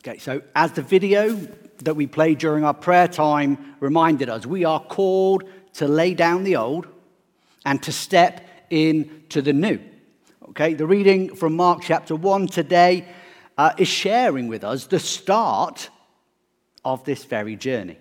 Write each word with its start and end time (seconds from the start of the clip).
Okay, 0.00 0.18
so 0.18 0.40
as 0.54 0.72
the 0.72 0.82
video 0.82 1.34
that 1.78 1.94
we 1.94 2.06
played 2.06 2.38
during 2.38 2.64
our 2.64 2.74
prayer 2.74 3.08
time 3.08 3.74
reminded 3.80 4.28
us, 4.28 4.46
we 4.46 4.64
are 4.64 4.80
called 4.80 5.42
to 5.74 5.88
lay 5.88 6.14
down 6.14 6.44
the 6.44 6.54
old 6.54 6.86
and 7.64 7.82
to 7.82 7.90
step 7.90 8.46
into 8.70 9.42
the 9.42 9.52
new. 9.52 9.80
Okay, 10.50 10.74
the 10.74 10.86
reading 10.86 11.34
from 11.34 11.56
Mark 11.56 11.80
chapter 11.82 12.14
1 12.14 12.46
today 12.46 13.08
uh, 13.56 13.72
is 13.76 13.88
sharing 13.88 14.46
with 14.46 14.62
us 14.62 14.86
the 14.86 15.00
start 15.00 15.90
of 16.84 17.02
this 17.04 17.24
very 17.24 17.56
journey. 17.56 17.98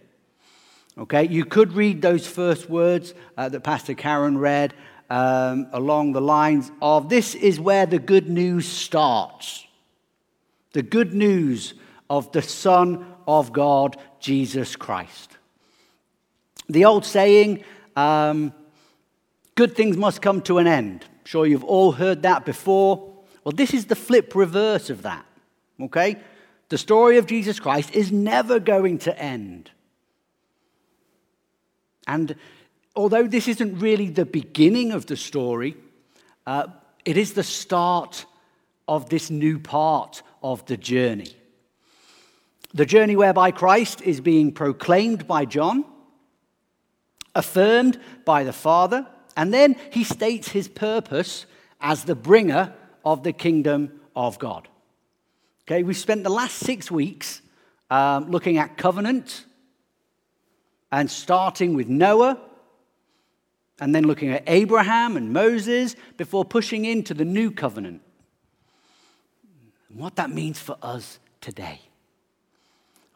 Okay, 1.00 1.27
you 1.27 1.45
could 1.45 1.73
read 1.73 2.04
those 2.04 2.27
first 2.27 2.70
words 2.70 3.16
uh, 3.38 3.50
that 3.50 3.64
Pastor 3.64 3.95
Karen 3.95 4.38
read 4.38 4.75
um, 5.09 5.68
along 5.73 6.11
the 6.11 6.21
lines 6.21 6.71
of 6.79 7.09
this 7.09 7.34
is 7.34 7.59
where 7.59 7.88
the 7.88 8.00
good 8.00 8.29
news 8.29 8.68
starts. 8.68 9.66
The 10.73 10.84
good 10.84 11.14
news 11.16 11.73
of 12.09 12.31
the 12.31 12.41
Son 12.41 13.05
of 13.27 13.52
God, 13.52 13.97
Jesus 14.20 14.75
Christ. 14.75 15.38
The 16.70 16.85
old 16.85 17.05
saying, 17.05 17.63
um, 17.95 18.53
good 19.55 19.75
things 19.75 19.97
must 19.97 20.21
come 20.21 20.41
to 20.43 20.57
an 20.57 20.67
end. 20.67 21.05
I'm 21.07 21.25
sure 21.25 21.45
you've 21.45 21.63
all 21.63 21.91
heard 21.93 22.23
that 22.23 22.45
before. 22.45 23.13
Well, 23.43 23.53
this 23.53 23.73
is 23.73 23.85
the 23.85 23.95
flip 23.95 24.35
reverse 24.35 24.89
of 24.89 25.03
that. 25.03 25.25
Okay? 25.80 26.17
The 26.70 26.77
story 26.77 27.17
of 27.17 27.27
Jesus 27.27 27.59
Christ 27.59 27.95
is 27.95 28.11
never 28.11 28.59
going 28.59 28.97
to 28.99 29.17
end. 29.17 29.71
And 32.05 32.35
although 32.95 33.27
this 33.27 33.47
isn't 33.47 33.80
really 33.80 34.09
the 34.09 34.25
beginning 34.25 34.91
of 34.91 35.05
the 35.05 35.17
story, 35.17 35.75
uh, 36.45 36.67
it 37.05 37.17
is 37.17 37.33
the 37.33 37.44
start 37.44 38.25
of 38.88 39.09
this 39.09 39.30
new 39.30 39.59
part 39.59 40.21
of 40.44 40.66
the 40.66 40.77
journey. 40.77 41.37
The 42.78 42.86
journey 42.86 43.16
whereby 43.16 43.50
Christ 43.50 44.03
is 44.03 44.22
being 44.22 44.52
proclaimed 44.52 45.25
by 45.25 45.45
John, 45.45 45.83
affirmed 47.33 48.00
by 48.23 48.44
the 48.44 48.53
Father, 48.53 49.08
and 49.36 49.52
then 49.52 49.75
he 49.92 50.03
states 50.03 50.50
his 50.50 50.67
purpose 50.67 51.48
as 51.81 52.03
the 52.03 52.14
bringer 52.14 52.75
of 53.03 53.23
the 53.23 53.33
kingdom 53.33 54.00
of 54.16 54.38
God. 54.38 54.67
Okay, 55.64 55.81
we've 55.81 55.98
spent 55.98 56.23
the 56.23 56.30
last 56.30 56.58
six 56.58 56.92
weeks 56.92 57.42
um, 57.89 58.30
looking 58.30 58.59
at 58.59 58.78
covenant 58.78 59.48
and 60.92 61.09
starting 61.09 61.73
with 61.73 61.88
Noah 61.88 62.39
and 63.80 63.95
then 63.95 64.05
looking 64.05 64.30
at 64.30 64.44
Abraham 64.45 65.17
and 65.17 65.33
Moses 65.33 65.95
before 66.16 66.45
pushing 66.45 66.86
into 66.86 67.16
the 67.16 67.25
new 67.25 67.50
covenant. 67.50 68.03
What 69.89 70.16
that 70.17 70.30
means 70.30 70.59
for 70.59 70.78
us 70.83 71.17
today. 71.42 71.81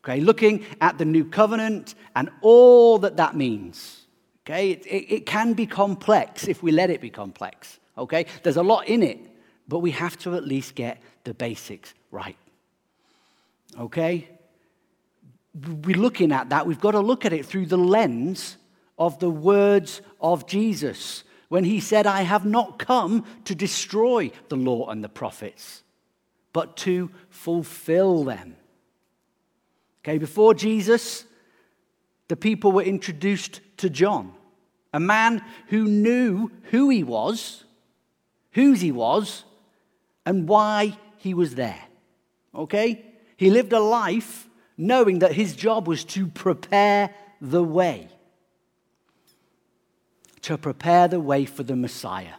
Okay, 0.04 0.20
looking 0.20 0.66
at 0.80 0.98
the 0.98 1.06
new 1.06 1.24
covenant 1.24 1.94
and 2.16 2.30
all 2.42 2.98
that 3.00 3.18
that 3.18 3.36
means. 3.36 4.02
Okay, 4.44 4.72
it, 4.72 4.86
it, 4.88 5.14
it, 5.14 5.26
can 5.28 5.54
be 5.54 5.68
complex 5.68 6.48
if 6.48 6.64
we 6.64 6.72
let 6.72 6.90
it 6.90 7.00
be 7.00 7.12
complex. 7.12 7.80
Okay, 7.96 8.26
there's 8.42 8.58
a 8.58 8.64
lot 8.64 8.88
in 8.88 9.04
it, 9.04 9.20
but 9.68 9.80
we 9.80 9.92
have 9.92 10.18
to 10.20 10.36
at 10.36 10.44
least 10.44 10.74
get 10.74 11.00
the 11.24 11.36
basics 11.36 11.94
right. 12.10 12.38
Okay, 13.80 14.28
we're 15.86 15.98
looking 15.98 16.32
at 16.32 16.50
that. 16.50 16.66
We've 16.66 16.80
got 16.80 16.92
to 16.92 17.00
look 17.00 17.26
at 17.26 17.34
it 17.34 17.46
through 17.46 17.68
the 17.68 17.78
lens 17.78 18.58
of 18.98 19.20
the 19.20 19.30
words 19.30 20.02
of 20.20 20.48
Jesus 20.48 21.24
when 21.50 21.64
he 21.64 21.80
said, 21.80 22.08
I 22.08 22.22
have 22.22 22.46
not 22.46 22.80
come 22.80 23.26
to 23.46 23.54
destroy 23.54 24.32
the 24.50 24.56
law 24.56 24.90
and 24.90 25.04
the 25.04 25.10
prophets, 25.10 25.84
but 26.54 26.78
to 26.78 27.12
fulfill 27.30 28.24
them. 28.24 28.56
Okay, 30.04 30.18
before 30.18 30.54
Jesus, 30.54 31.26
the 32.28 32.36
people 32.36 32.72
were 32.72 32.82
introduced 32.82 33.62
to 33.78 33.89
John, 33.89 34.34
a 34.94 35.00
man 35.00 35.44
who 35.67 35.86
knew 35.86 36.50
who 36.72 36.89
he 36.89 37.04
was, 37.04 37.64
whose 38.54 38.82
he 38.82 38.92
was, 38.92 39.44
and 40.26 40.48
why 40.48 40.98
he 41.17 41.34
was 41.34 41.56
there. 41.56 41.82
Okay? 42.56 43.06
He 43.38 43.52
lived 43.52 43.73
a 43.73 43.80
life 43.80 44.48
knowing 44.76 45.20
that 45.20 45.34
his 45.34 45.56
job 45.56 45.88
was 45.88 46.04
to 46.06 46.26
prepare 46.28 47.14
the 47.40 47.64
way, 47.64 48.08
to 50.42 50.58
prepare 50.58 51.08
the 51.08 51.20
way 51.20 51.45
for 51.45 51.61
the 51.61 51.76
Messiah. 51.76 52.36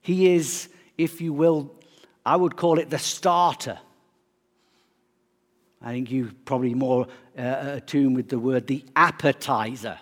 He 0.00 0.32
is, 0.34 0.68
if 0.98 1.20
you 1.20 1.32
will, 1.32 1.72
I 2.26 2.34
would 2.34 2.56
call 2.56 2.78
it 2.80 2.90
the 2.90 2.98
starter 2.98 3.78
I 5.82 5.92
think 5.92 6.10
you're 6.10 6.30
probably 6.44 6.74
more 6.74 7.06
uh, 7.38 7.76
attuned 7.76 8.16
with 8.16 8.28
the 8.28 8.38
word 8.38 8.66
the 8.66 8.84
appetizer 8.94 9.98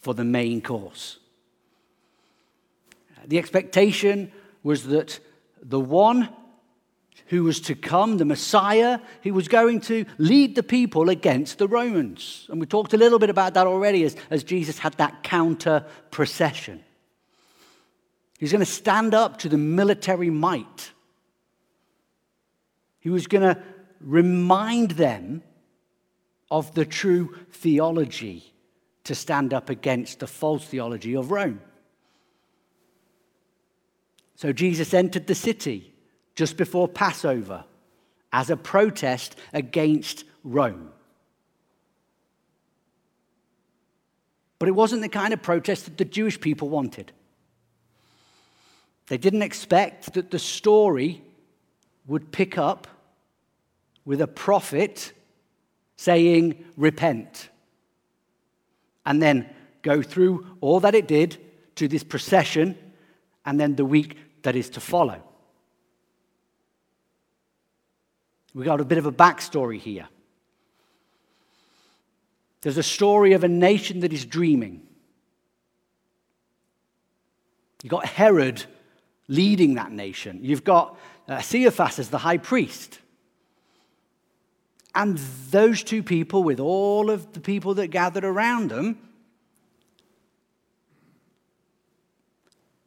for 0.00 0.14
the 0.14 0.24
main 0.24 0.60
course. 0.60 1.18
The 3.26 3.38
expectation 3.38 4.30
was 4.62 4.84
that 4.84 5.18
the 5.62 5.80
one 5.80 6.28
who 7.26 7.44
was 7.44 7.60
to 7.60 7.74
come, 7.74 8.16
the 8.16 8.24
Messiah, 8.24 9.00
he 9.20 9.30
was 9.30 9.48
going 9.48 9.80
to 9.82 10.06
lead 10.16 10.54
the 10.54 10.62
people 10.62 11.10
against 11.10 11.58
the 11.58 11.68
Romans. 11.68 12.46
And 12.48 12.60
we 12.60 12.66
talked 12.66 12.94
a 12.94 12.96
little 12.96 13.18
bit 13.18 13.28
about 13.28 13.54
that 13.54 13.66
already 13.66 14.04
as, 14.04 14.16
as 14.30 14.44
Jesus 14.44 14.78
had 14.78 14.94
that 14.94 15.22
counter 15.22 15.84
procession. 16.10 16.82
He's 18.38 18.52
going 18.52 18.64
to 18.64 18.66
stand 18.70 19.14
up 19.14 19.38
to 19.38 19.48
the 19.48 19.58
military 19.58 20.30
might. 20.30 20.92
He 23.00 23.10
was 23.10 23.26
going 23.26 23.42
to 23.42 23.62
remind 24.00 24.92
them 24.92 25.42
of 26.50 26.74
the 26.74 26.84
true 26.84 27.36
theology 27.50 28.52
to 29.04 29.14
stand 29.14 29.54
up 29.54 29.70
against 29.70 30.20
the 30.20 30.26
false 30.26 30.64
theology 30.64 31.14
of 31.14 31.30
Rome. 31.30 31.60
So 34.34 34.52
Jesus 34.52 34.94
entered 34.94 35.26
the 35.26 35.34
city 35.34 35.92
just 36.34 36.56
before 36.56 36.88
Passover 36.88 37.64
as 38.32 38.50
a 38.50 38.56
protest 38.56 39.36
against 39.52 40.24
Rome. 40.44 40.90
But 44.58 44.68
it 44.68 44.72
wasn't 44.72 45.02
the 45.02 45.08
kind 45.08 45.32
of 45.32 45.42
protest 45.42 45.84
that 45.84 45.98
the 45.98 46.04
Jewish 46.04 46.40
people 46.40 46.68
wanted. 46.68 47.12
They 49.06 49.18
didn't 49.18 49.42
expect 49.42 50.14
that 50.14 50.30
the 50.30 50.38
story 50.38 51.22
would 52.06 52.30
pick 52.30 52.58
up 52.58 52.86
with 54.08 54.22
a 54.22 54.26
prophet 54.26 55.12
saying, 55.96 56.64
Repent. 56.78 57.50
And 59.04 59.20
then 59.20 59.50
go 59.82 60.00
through 60.00 60.46
all 60.62 60.80
that 60.80 60.94
it 60.94 61.06
did 61.06 61.36
to 61.74 61.88
this 61.88 62.02
procession 62.02 62.78
and 63.44 63.60
then 63.60 63.76
the 63.76 63.84
week 63.84 64.16
that 64.44 64.56
is 64.56 64.70
to 64.70 64.80
follow. 64.80 65.22
We 68.54 68.64
got 68.64 68.80
a 68.80 68.84
bit 68.84 68.96
of 68.96 69.04
a 69.04 69.12
backstory 69.12 69.78
here. 69.78 70.08
There's 72.62 72.78
a 72.78 72.82
story 72.82 73.34
of 73.34 73.44
a 73.44 73.48
nation 73.48 74.00
that 74.00 74.14
is 74.14 74.24
dreaming. 74.24 74.86
You've 77.82 77.90
got 77.90 78.06
Herod 78.06 78.64
leading 79.28 79.74
that 79.74 79.92
nation. 79.92 80.40
You've 80.40 80.64
got 80.64 80.98
uh, 81.28 81.42
Caiaphas 81.42 81.98
as 81.98 82.08
the 82.08 82.18
high 82.18 82.38
priest. 82.38 83.00
And 84.98 85.16
those 85.52 85.84
two 85.84 86.02
people, 86.02 86.42
with 86.42 86.58
all 86.58 87.08
of 87.08 87.32
the 87.32 87.38
people 87.38 87.74
that 87.74 87.86
gathered 87.86 88.24
around 88.24 88.72
them, 88.72 88.98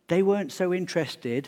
they 0.09 0.21
weren't 0.21 0.51
so 0.51 0.73
interested 0.73 1.47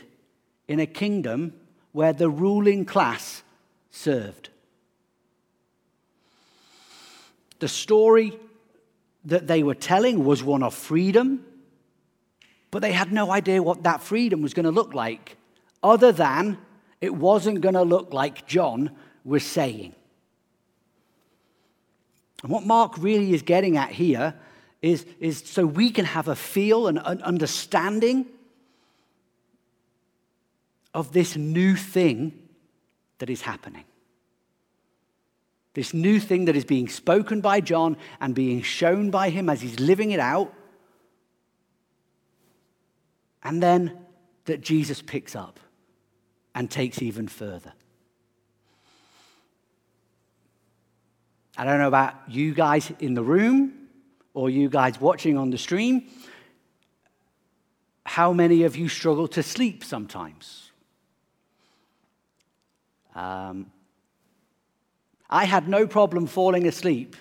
in 0.70 0.80
a 0.80 0.86
kingdom 0.86 1.54
where 1.92 2.14
the 2.14 2.30
ruling 2.30 2.86
class 2.86 3.44
served. 3.92 4.52
The 7.60 7.68
story 7.68 8.40
that 9.26 9.48
they 9.48 9.64
were 9.64 9.76
telling 9.76 10.24
was 10.24 10.46
one 10.46 10.64
of 10.64 10.74
freedom, 10.74 11.46
but 12.72 12.82
they 12.82 12.94
had 12.94 13.12
no 13.12 13.32
idea 13.32 13.62
what 13.62 13.84
that 13.84 14.02
freedom 14.02 14.42
was 14.42 14.54
going 14.54 14.64
to 14.64 14.72
look 14.72 14.94
like, 14.94 15.36
other 15.84 16.14
than 16.14 16.58
it 17.02 17.14
wasn't 17.14 17.60
going 17.60 17.76
to 17.76 17.84
look 17.84 18.14
like 18.14 18.48
John 18.48 18.92
was 19.26 19.44
saying. 19.44 19.94
And 22.44 22.52
what 22.52 22.66
Mark 22.66 22.98
really 22.98 23.34
is 23.34 23.42
getting 23.42 23.78
at 23.78 23.90
here 23.90 24.36
is, 24.82 25.06
is 25.20 25.40
so 25.40 25.66
we 25.66 25.90
can 25.90 26.06
have 26.06 26.28
a 26.28 26.36
feel 26.36 26.88
and 26.88 27.00
an 27.04 27.22
understanding 27.24 28.26
of 30.94 31.14
this 31.14 31.38
new 31.38 31.76
thing 31.76 32.38
that 33.20 33.30
is 33.30 33.42
happening. 33.42 33.86
This 35.74 35.94
new 35.94 36.20
thing 36.20 36.46
that 36.46 36.56
is 36.56 36.66
being 36.66 36.88
spoken 36.88 37.42
by 37.42 37.62
John 37.62 37.98
and 38.20 38.36
being 38.36 38.62
shown 38.62 39.10
by 39.10 39.30
him 39.30 39.50
as 39.50 39.62
he's 39.62 39.80
living 39.80 40.12
it 40.12 40.20
out. 40.20 40.54
And 43.42 43.64
then 43.64 43.98
that 44.46 44.62
Jesus 44.62 45.02
picks 45.02 45.36
up 45.36 45.60
and 46.54 46.70
takes 46.70 47.02
even 47.02 47.28
further. 47.28 47.74
I 51.56 51.66
don't 51.66 51.78
know 51.78 51.88
about 51.88 52.16
you 52.28 52.54
guys 52.54 52.92
in 53.00 53.14
the 53.14 53.24
room 53.24 53.74
or 54.34 54.50
you 54.50 54.70
guys 54.70 55.00
watching 55.00 55.38
on 55.38 55.52
the 55.52 55.58
stream. 55.58 56.08
How 58.06 58.34
many 58.34 58.64
of 58.64 58.76
you 58.76 58.90
struggle 58.90 59.28
to 59.30 59.44
sleep 59.44 59.84
sometimes? 59.84 60.72
Um, 63.14 63.72
I 65.30 65.46
had 65.46 65.68
no 65.68 65.86
problem 65.86 66.26
falling 66.26 66.68
asleep 66.68 67.16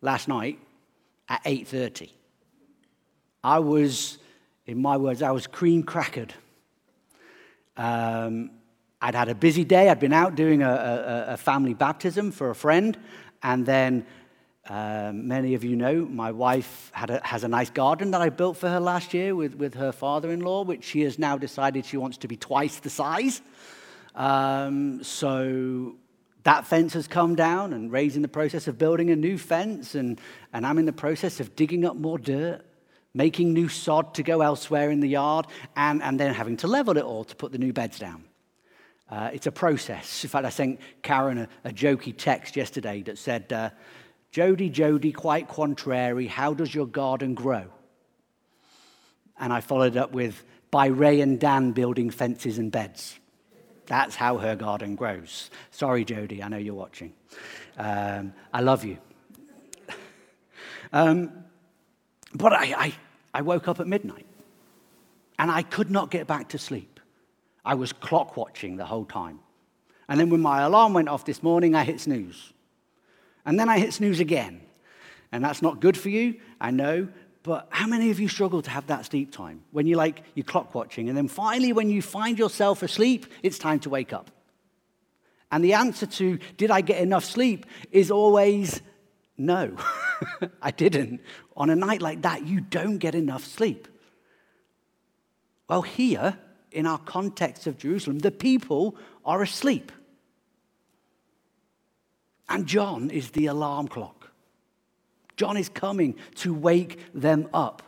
last 0.00 0.26
night 0.26 0.58
at 1.28 1.42
8:30. 1.44 2.10
I 3.44 3.58
was, 3.58 4.18
in 4.66 4.80
my 4.80 4.96
words, 4.96 5.22
I 5.22 5.30
was 5.30 5.46
cream 5.46 5.82
crackered. 5.82 6.30
Um, 7.76 8.50
I'd 9.00 9.14
had 9.14 9.28
a 9.28 9.34
busy 9.34 9.64
day. 9.64 9.88
I'd 9.90 10.00
been 10.00 10.14
out 10.14 10.34
doing 10.34 10.62
a, 10.62 10.70
a, 10.70 11.32
a 11.34 11.36
family 11.36 11.74
baptism 11.74 12.32
for 12.32 12.50
a 12.50 12.54
friend, 12.54 12.98
and 13.42 13.64
then 13.66 14.06
um, 14.68 15.28
many 15.28 15.54
of 15.54 15.62
you 15.62 15.76
know 15.76 16.04
my 16.06 16.32
wife 16.32 16.90
a, 16.94 17.24
has 17.24 17.44
a 17.44 17.48
nice 17.48 17.70
garden 17.70 18.10
that 18.10 18.20
I 18.20 18.30
built 18.30 18.56
for 18.56 18.68
her 18.68 18.80
last 18.80 19.14
year 19.14 19.34
with, 19.34 19.54
with 19.54 19.74
her 19.74 19.92
father 19.92 20.32
in 20.32 20.40
law, 20.40 20.64
which 20.64 20.82
she 20.82 21.02
has 21.02 21.18
now 21.18 21.38
decided 21.38 21.86
she 21.86 21.96
wants 21.96 22.16
to 22.18 22.28
be 22.28 22.36
twice 22.36 22.80
the 22.80 22.90
size. 22.90 23.42
Um, 24.16 25.04
so 25.04 25.94
that 26.42 26.66
fence 26.66 26.94
has 26.94 27.06
come 27.06 27.36
down, 27.36 27.72
and 27.74 27.92
Ray's 27.92 28.16
in 28.16 28.22
the 28.22 28.28
process 28.28 28.66
of 28.66 28.76
building 28.76 29.10
a 29.10 29.16
new 29.16 29.38
fence, 29.38 29.94
and, 29.94 30.20
and 30.52 30.66
I'm 30.66 30.78
in 30.78 30.86
the 30.86 30.92
process 30.92 31.38
of 31.38 31.54
digging 31.54 31.84
up 31.84 31.96
more 31.96 32.18
dirt, 32.18 32.64
making 33.14 33.52
new 33.52 33.68
sod 33.68 34.14
to 34.14 34.22
go 34.22 34.40
elsewhere 34.40 34.90
in 34.90 35.00
the 35.00 35.08
yard, 35.08 35.46
and, 35.76 36.02
and 36.02 36.18
then 36.18 36.34
having 36.34 36.56
to 36.58 36.66
level 36.66 36.96
it 36.96 37.04
all 37.04 37.24
to 37.24 37.36
put 37.36 37.52
the 37.52 37.58
new 37.58 37.72
beds 37.72 37.98
down. 37.98 38.24
Uh, 39.08 39.30
it's 39.32 39.46
a 39.46 39.52
process. 39.52 40.24
In 40.24 40.30
fact, 40.30 40.44
I 40.44 40.50
sent 40.50 40.80
Karen 41.02 41.38
a, 41.38 41.48
a 41.64 41.70
jokey 41.70 42.14
text 42.16 42.56
yesterday 42.56 43.02
that 43.02 43.18
said, 43.18 43.52
uh, 43.52 43.70
Jody, 44.32 44.68
Jody, 44.68 45.12
quite 45.12 45.48
contrary, 45.48 46.26
how 46.26 46.52
does 46.54 46.74
your 46.74 46.86
garden 46.86 47.34
grow? 47.34 47.66
And 49.38 49.52
I 49.52 49.60
followed 49.60 49.96
up 49.96 50.12
with, 50.12 50.44
by 50.70 50.86
Ray 50.86 51.20
and 51.20 51.38
Dan 51.38 51.72
building 51.72 52.10
fences 52.10 52.58
and 52.58 52.72
beds. 52.72 53.18
That's 53.86 54.16
how 54.16 54.38
her 54.38 54.56
garden 54.56 54.96
grows. 54.96 55.50
Sorry, 55.70 56.04
Jody, 56.04 56.42
I 56.42 56.48
know 56.48 56.56
you're 56.56 56.74
watching. 56.74 57.12
Um, 57.78 58.32
I 58.52 58.60
love 58.60 58.84
you. 58.84 58.98
um, 60.92 61.30
but 62.34 62.52
I, 62.52 62.74
I, 62.76 62.94
I 63.32 63.42
woke 63.42 63.68
up 63.68 63.78
at 63.78 63.86
midnight 63.86 64.26
and 65.38 65.50
I 65.50 65.62
could 65.62 65.90
not 65.90 66.10
get 66.10 66.26
back 66.26 66.48
to 66.50 66.58
sleep. 66.58 66.95
I 67.66 67.74
was 67.74 67.92
clock 67.92 68.36
watching 68.36 68.76
the 68.76 68.86
whole 68.86 69.04
time. 69.04 69.40
And 70.08 70.20
then 70.20 70.30
when 70.30 70.40
my 70.40 70.62
alarm 70.62 70.94
went 70.94 71.08
off 71.08 71.24
this 71.24 71.42
morning, 71.42 71.74
I 71.74 71.82
hit 71.82 72.00
snooze. 72.00 72.52
And 73.44 73.58
then 73.58 73.68
I 73.68 73.80
hit 73.80 73.92
snooze 73.92 74.20
again. 74.20 74.60
And 75.32 75.44
that's 75.44 75.60
not 75.60 75.80
good 75.80 75.98
for 75.98 76.08
you, 76.08 76.36
I 76.60 76.70
know, 76.70 77.08
but 77.42 77.66
how 77.70 77.86
many 77.86 78.10
of 78.10 78.20
you 78.20 78.28
struggle 78.28 78.62
to 78.62 78.70
have 78.70 78.86
that 78.86 79.06
sleep 79.06 79.32
time 79.32 79.62
when 79.72 79.86
you 79.86 79.96
like 79.96 80.22
you 80.34 80.44
clock 80.44 80.74
watching 80.74 81.08
and 81.08 81.18
then 81.18 81.28
finally 81.28 81.72
when 81.72 81.90
you 81.90 82.00
find 82.00 82.38
yourself 82.38 82.82
asleep, 82.82 83.26
it's 83.42 83.58
time 83.58 83.80
to 83.80 83.90
wake 83.90 84.12
up? 84.12 84.30
And 85.50 85.64
the 85.64 85.74
answer 85.74 86.06
to 86.06 86.38
did 86.56 86.70
I 86.70 86.80
get 86.80 87.00
enough 87.00 87.24
sleep 87.24 87.66
is 87.90 88.10
always 88.10 88.80
no. 89.36 89.76
I 90.62 90.70
didn't. 90.70 91.20
On 91.56 91.70
a 91.70 91.76
night 91.76 92.02
like 92.02 92.22
that, 92.22 92.46
you 92.46 92.60
don't 92.60 92.98
get 92.98 93.14
enough 93.14 93.44
sleep. 93.44 93.88
Well, 95.68 95.82
here 95.82 96.38
in 96.76 96.86
our 96.86 96.98
context 96.98 97.66
of 97.66 97.78
Jerusalem, 97.78 98.18
the 98.18 98.30
people 98.30 98.96
are 99.24 99.42
asleep. 99.42 99.90
And 102.50 102.66
John 102.66 103.08
is 103.08 103.30
the 103.30 103.46
alarm 103.46 103.88
clock. 103.88 104.30
John 105.36 105.56
is 105.56 105.70
coming 105.70 106.16
to 106.36 106.52
wake 106.52 107.00
them 107.14 107.48
up. 107.54 107.82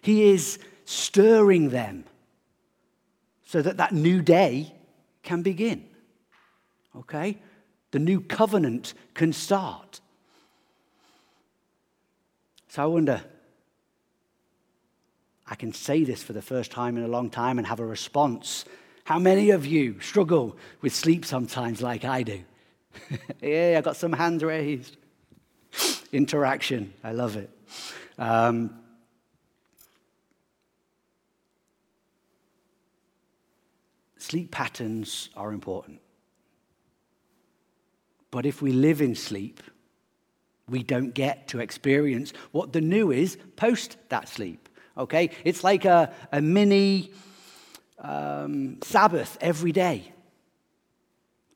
He 0.00 0.30
is 0.30 0.58
stirring 0.86 1.68
them 1.68 2.04
so 3.44 3.60
that 3.60 3.76
that 3.76 3.92
new 3.92 4.22
day 4.22 4.74
can 5.22 5.42
begin. 5.42 5.84
Okay? 6.96 7.38
The 7.90 7.98
new 7.98 8.22
covenant 8.22 8.94
can 9.12 9.34
start. 9.34 10.00
So 12.68 12.82
I 12.82 12.86
wonder, 12.86 13.22
I 15.52 15.54
can 15.54 15.74
say 15.74 16.02
this 16.02 16.22
for 16.22 16.32
the 16.32 16.40
first 16.40 16.70
time 16.70 16.96
in 16.96 17.02
a 17.04 17.08
long 17.08 17.28
time 17.28 17.58
and 17.58 17.66
have 17.66 17.78
a 17.78 17.84
response. 17.84 18.64
How 19.04 19.18
many 19.18 19.50
of 19.50 19.66
you 19.66 20.00
struggle 20.00 20.56
with 20.80 20.94
sleep 20.94 21.26
sometimes, 21.26 21.82
like 21.82 22.06
I 22.06 22.22
do? 22.22 22.42
yeah, 23.42 23.74
I 23.76 23.82
got 23.82 23.96
some 23.96 24.14
hands 24.14 24.42
raised 24.42 24.96
interaction. 26.12 26.94
I 27.04 27.12
love 27.12 27.36
it. 27.36 27.50
Um, 28.16 28.80
sleep 34.16 34.50
patterns 34.50 35.28
are 35.36 35.52
important. 35.52 36.00
But 38.30 38.46
if 38.46 38.62
we 38.62 38.72
live 38.72 39.02
in 39.02 39.14
sleep, 39.14 39.62
we 40.66 40.82
don't 40.82 41.12
get 41.12 41.48
to 41.48 41.60
experience 41.60 42.32
what 42.52 42.72
the 42.72 42.80
new 42.80 43.12
is 43.12 43.36
post 43.56 43.98
that 44.08 44.30
sleep. 44.30 44.70
Okay? 44.96 45.30
It's 45.44 45.64
like 45.64 45.84
a, 45.84 46.12
a 46.30 46.40
mini 46.40 47.12
um, 47.98 48.78
Sabbath 48.82 49.38
every 49.40 49.72
day. 49.72 50.12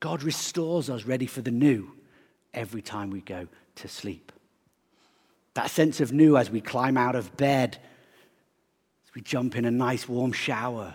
God 0.00 0.22
restores 0.22 0.90
us 0.90 1.04
ready 1.04 1.26
for 1.26 1.42
the 1.42 1.50
new 1.50 1.92
every 2.54 2.82
time 2.82 3.10
we 3.10 3.20
go 3.20 3.48
to 3.76 3.88
sleep. 3.88 4.32
That 5.54 5.70
sense 5.70 6.00
of 6.00 6.12
new 6.12 6.36
as 6.36 6.50
we 6.50 6.60
climb 6.60 6.96
out 6.96 7.16
of 7.16 7.36
bed, 7.36 7.78
as 9.06 9.14
we 9.14 9.22
jump 9.22 9.56
in 9.56 9.64
a 9.64 9.70
nice 9.70 10.08
warm 10.08 10.32
shower, 10.32 10.94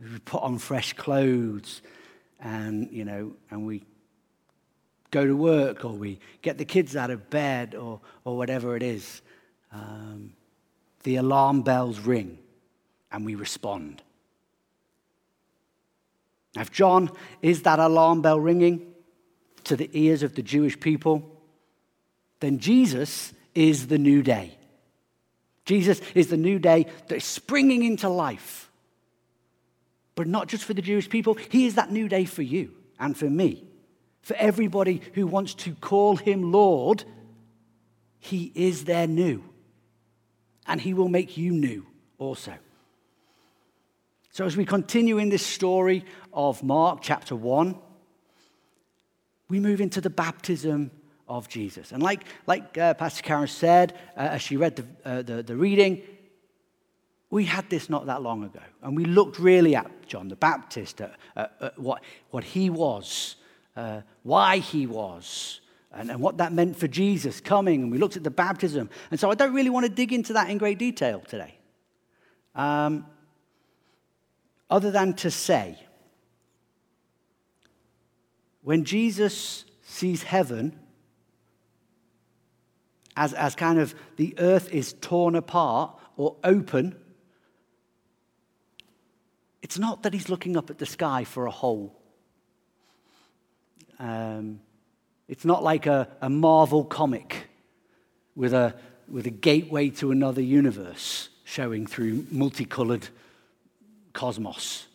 we 0.00 0.18
put 0.20 0.42
on 0.42 0.58
fresh 0.58 0.92
clothes, 0.94 1.82
and, 2.40 2.90
you 2.92 3.04
know, 3.04 3.32
and 3.50 3.66
we 3.66 3.82
go 5.10 5.26
to 5.26 5.36
work 5.36 5.84
or 5.84 5.92
we 5.92 6.18
get 6.42 6.58
the 6.58 6.64
kids 6.64 6.96
out 6.96 7.10
of 7.10 7.30
bed 7.30 7.74
or, 7.74 8.00
or 8.24 8.36
whatever 8.36 8.76
it 8.76 8.82
is. 8.82 9.22
Um, 9.72 10.32
the 11.06 11.16
alarm 11.16 11.62
bells 11.62 12.00
ring 12.00 12.36
and 13.12 13.24
we 13.24 13.36
respond. 13.36 14.02
Now, 16.56 16.62
if 16.62 16.72
John 16.72 17.12
is 17.42 17.62
that 17.62 17.78
alarm 17.78 18.22
bell 18.22 18.40
ringing 18.40 18.92
to 19.64 19.76
the 19.76 19.88
ears 19.92 20.24
of 20.24 20.34
the 20.34 20.42
Jewish 20.42 20.80
people, 20.80 21.40
then 22.40 22.58
Jesus 22.58 23.32
is 23.54 23.86
the 23.86 23.98
new 23.98 24.20
day. 24.20 24.58
Jesus 25.64 26.00
is 26.16 26.26
the 26.26 26.36
new 26.36 26.58
day 26.58 26.86
that 27.06 27.16
is 27.16 27.24
springing 27.24 27.84
into 27.84 28.08
life. 28.08 28.68
But 30.16 30.26
not 30.26 30.48
just 30.48 30.64
for 30.64 30.74
the 30.74 30.82
Jewish 30.82 31.08
people, 31.08 31.34
He 31.34 31.66
is 31.66 31.76
that 31.76 31.92
new 31.92 32.08
day 32.08 32.24
for 32.24 32.42
you 32.42 32.72
and 32.98 33.16
for 33.16 33.30
me. 33.30 33.64
For 34.22 34.34
everybody 34.34 35.02
who 35.14 35.28
wants 35.28 35.54
to 35.54 35.72
call 35.76 36.16
Him 36.16 36.50
Lord, 36.50 37.04
He 38.18 38.50
is 38.56 38.86
their 38.86 39.06
new. 39.06 39.44
And 40.68 40.80
He 40.80 40.94
will 40.94 41.08
make 41.08 41.36
you 41.36 41.52
new 41.52 41.86
also. 42.18 42.54
So, 44.30 44.44
as 44.44 44.56
we 44.56 44.66
continue 44.66 45.18
in 45.18 45.30
this 45.30 45.44
story 45.46 46.04
of 46.32 46.62
Mark 46.62 46.98
chapter 47.00 47.34
1, 47.34 47.74
we 49.48 49.60
move 49.60 49.80
into 49.80 50.00
the 50.00 50.10
baptism 50.10 50.90
of 51.28 51.48
Jesus. 51.48 51.92
And 51.92 52.02
like, 52.02 52.24
like 52.46 52.76
uh, 52.76 52.94
Pastor 52.94 53.22
Karen 53.22 53.48
said, 53.48 53.94
uh, 54.16 54.20
as 54.32 54.42
she 54.42 54.56
read 54.56 54.76
the, 54.76 54.84
uh, 55.04 55.22
the, 55.22 55.42
the 55.42 55.56
reading, 55.56 56.02
we 57.30 57.44
had 57.44 57.68
this 57.70 57.90
not 57.90 58.06
that 58.06 58.22
long 58.22 58.44
ago. 58.44 58.60
And 58.82 58.96
we 58.96 59.04
looked 59.04 59.38
really 59.38 59.74
at 59.74 59.90
John 60.06 60.28
the 60.28 60.36
Baptist, 60.36 61.00
at, 61.00 61.14
at 61.34 61.78
what, 61.78 62.02
what 62.30 62.44
he 62.44 62.70
was, 62.70 63.36
uh, 63.76 64.02
why 64.22 64.58
he 64.58 64.86
was, 64.86 65.60
and, 65.92 66.10
and 66.10 66.20
what 66.20 66.38
that 66.38 66.52
meant 66.52 66.76
for 66.76 66.88
Jesus 66.88 67.40
coming. 67.40 67.82
And 67.82 67.92
we 67.92 67.98
looked 67.98 68.16
at 68.16 68.24
the 68.24 68.30
baptism. 68.30 68.90
And 69.10 69.18
so 69.18 69.30
I 69.30 69.34
don't 69.34 69.54
really 69.54 69.70
want 69.70 69.86
to 69.86 69.92
dig 69.92 70.12
into 70.12 70.32
that 70.34 70.50
in 70.50 70.58
great 70.58 70.78
detail 70.78 71.20
today. 71.20 71.58
Um, 72.54 73.06
other 74.68 74.90
than 74.90 75.14
to 75.14 75.30
say, 75.30 75.78
when 78.62 78.84
Jesus 78.84 79.64
sees 79.82 80.24
heaven 80.24 80.78
as, 83.16 83.32
as 83.32 83.54
kind 83.54 83.78
of 83.78 83.94
the 84.16 84.34
earth 84.38 84.72
is 84.74 84.92
torn 84.94 85.36
apart 85.36 85.96
or 86.16 86.36
open, 86.42 86.96
it's 89.62 89.78
not 89.78 90.02
that 90.02 90.12
he's 90.12 90.28
looking 90.28 90.56
up 90.56 90.70
at 90.70 90.78
the 90.78 90.86
sky 90.86 91.24
for 91.24 91.46
a 91.46 91.50
hole. 91.50 91.96
Um, 93.98 94.60
it's 95.28 95.44
not 95.44 95.62
like 95.62 95.86
a, 95.86 96.08
a 96.20 96.30
Marvel 96.30 96.84
comic 96.84 97.48
with 98.34 98.52
a, 98.52 98.74
with 99.08 99.26
a 99.26 99.30
gateway 99.30 99.90
to 99.90 100.10
another 100.10 100.40
universe 100.40 101.28
showing 101.44 101.86
through 101.86 102.26
multicolored 102.30 103.08
cosmos. 104.12 104.86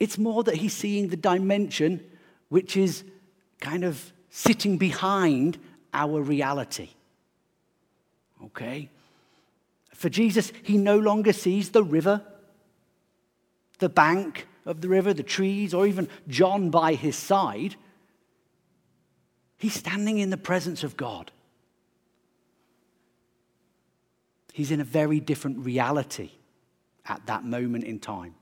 It's 0.00 0.18
more 0.18 0.42
that 0.44 0.56
he's 0.56 0.74
seeing 0.74 1.08
the 1.08 1.16
dimension 1.16 2.02
which 2.48 2.76
is 2.76 3.04
kind 3.60 3.84
of 3.84 4.12
sitting 4.30 4.76
behind 4.78 5.58
our 5.94 6.20
reality. 6.20 6.88
Okay? 8.44 8.88
For 9.94 10.08
Jesus, 10.08 10.52
he 10.62 10.76
no 10.76 10.98
longer 10.98 11.32
sees 11.32 11.70
the 11.70 11.84
river, 11.84 12.22
the 13.78 13.88
bank 13.88 14.46
of 14.66 14.80
the 14.80 14.88
river, 14.88 15.14
the 15.14 15.22
trees, 15.22 15.72
or 15.72 15.86
even 15.86 16.08
John 16.28 16.70
by 16.70 16.94
his 16.94 17.16
side. 17.16 17.76
He's 19.62 19.74
standing 19.74 20.18
in 20.18 20.30
the 20.30 20.36
presence 20.36 20.82
of 20.82 20.96
God. 20.96 21.30
He's 24.52 24.72
in 24.72 24.80
a 24.80 24.84
very 24.84 25.20
different 25.20 25.64
reality 25.64 26.32
at 27.06 27.24
that 27.26 27.44
moment 27.44 27.84
in 27.84 28.00
time. 28.00 28.34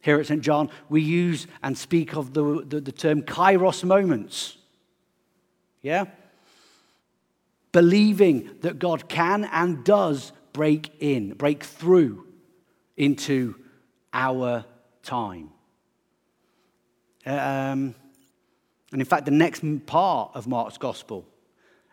Here 0.00 0.18
at 0.18 0.26
St. 0.26 0.42
John, 0.42 0.70
we 0.88 1.02
use 1.02 1.46
and 1.62 1.78
speak 1.78 2.16
of 2.16 2.34
the, 2.34 2.64
the, 2.68 2.80
the 2.80 2.90
term 2.90 3.22
kairos 3.22 3.84
moments. 3.84 4.56
Yeah? 5.82 6.06
Believing 7.70 8.50
that 8.62 8.80
God 8.80 9.08
can 9.08 9.44
and 9.44 9.84
does 9.84 10.32
break 10.52 10.90
in, 10.98 11.34
break 11.34 11.62
through 11.62 12.26
into 12.96 13.54
our 14.12 14.64
time. 15.04 15.50
Um, 17.24 17.94
and 18.92 19.00
in 19.00 19.06
fact, 19.06 19.24
the 19.24 19.30
next 19.30 19.64
part 19.86 20.30
of 20.34 20.46
Mark's 20.46 20.78
gospel 20.78 21.26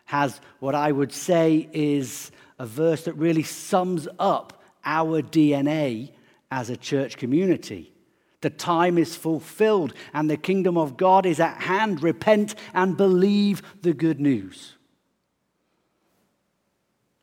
has 0.05 0.41
what 0.59 0.75
I 0.75 0.91
would 0.91 1.13
say 1.13 1.69
is 1.71 2.31
a 2.57 2.65
verse 2.65 3.05
that 3.05 3.13
really 3.13 3.43
sums 3.43 4.07
up 4.19 4.61
our 4.83 5.21
DNA 5.21 6.11
as 6.51 6.69
a 6.69 6.77
church 6.77 7.15
community. 7.15 7.93
The 8.41 8.49
time 8.49 8.97
is 8.97 9.15
fulfilled 9.15 9.93
and 10.13 10.29
the 10.29 10.37
kingdom 10.37 10.77
of 10.77 10.97
God 10.97 11.25
is 11.25 11.39
at 11.39 11.61
hand. 11.61 12.03
Repent 12.03 12.55
and 12.73 12.97
believe 12.97 13.61
the 13.81 13.93
good 13.93 14.19
news. 14.19 14.75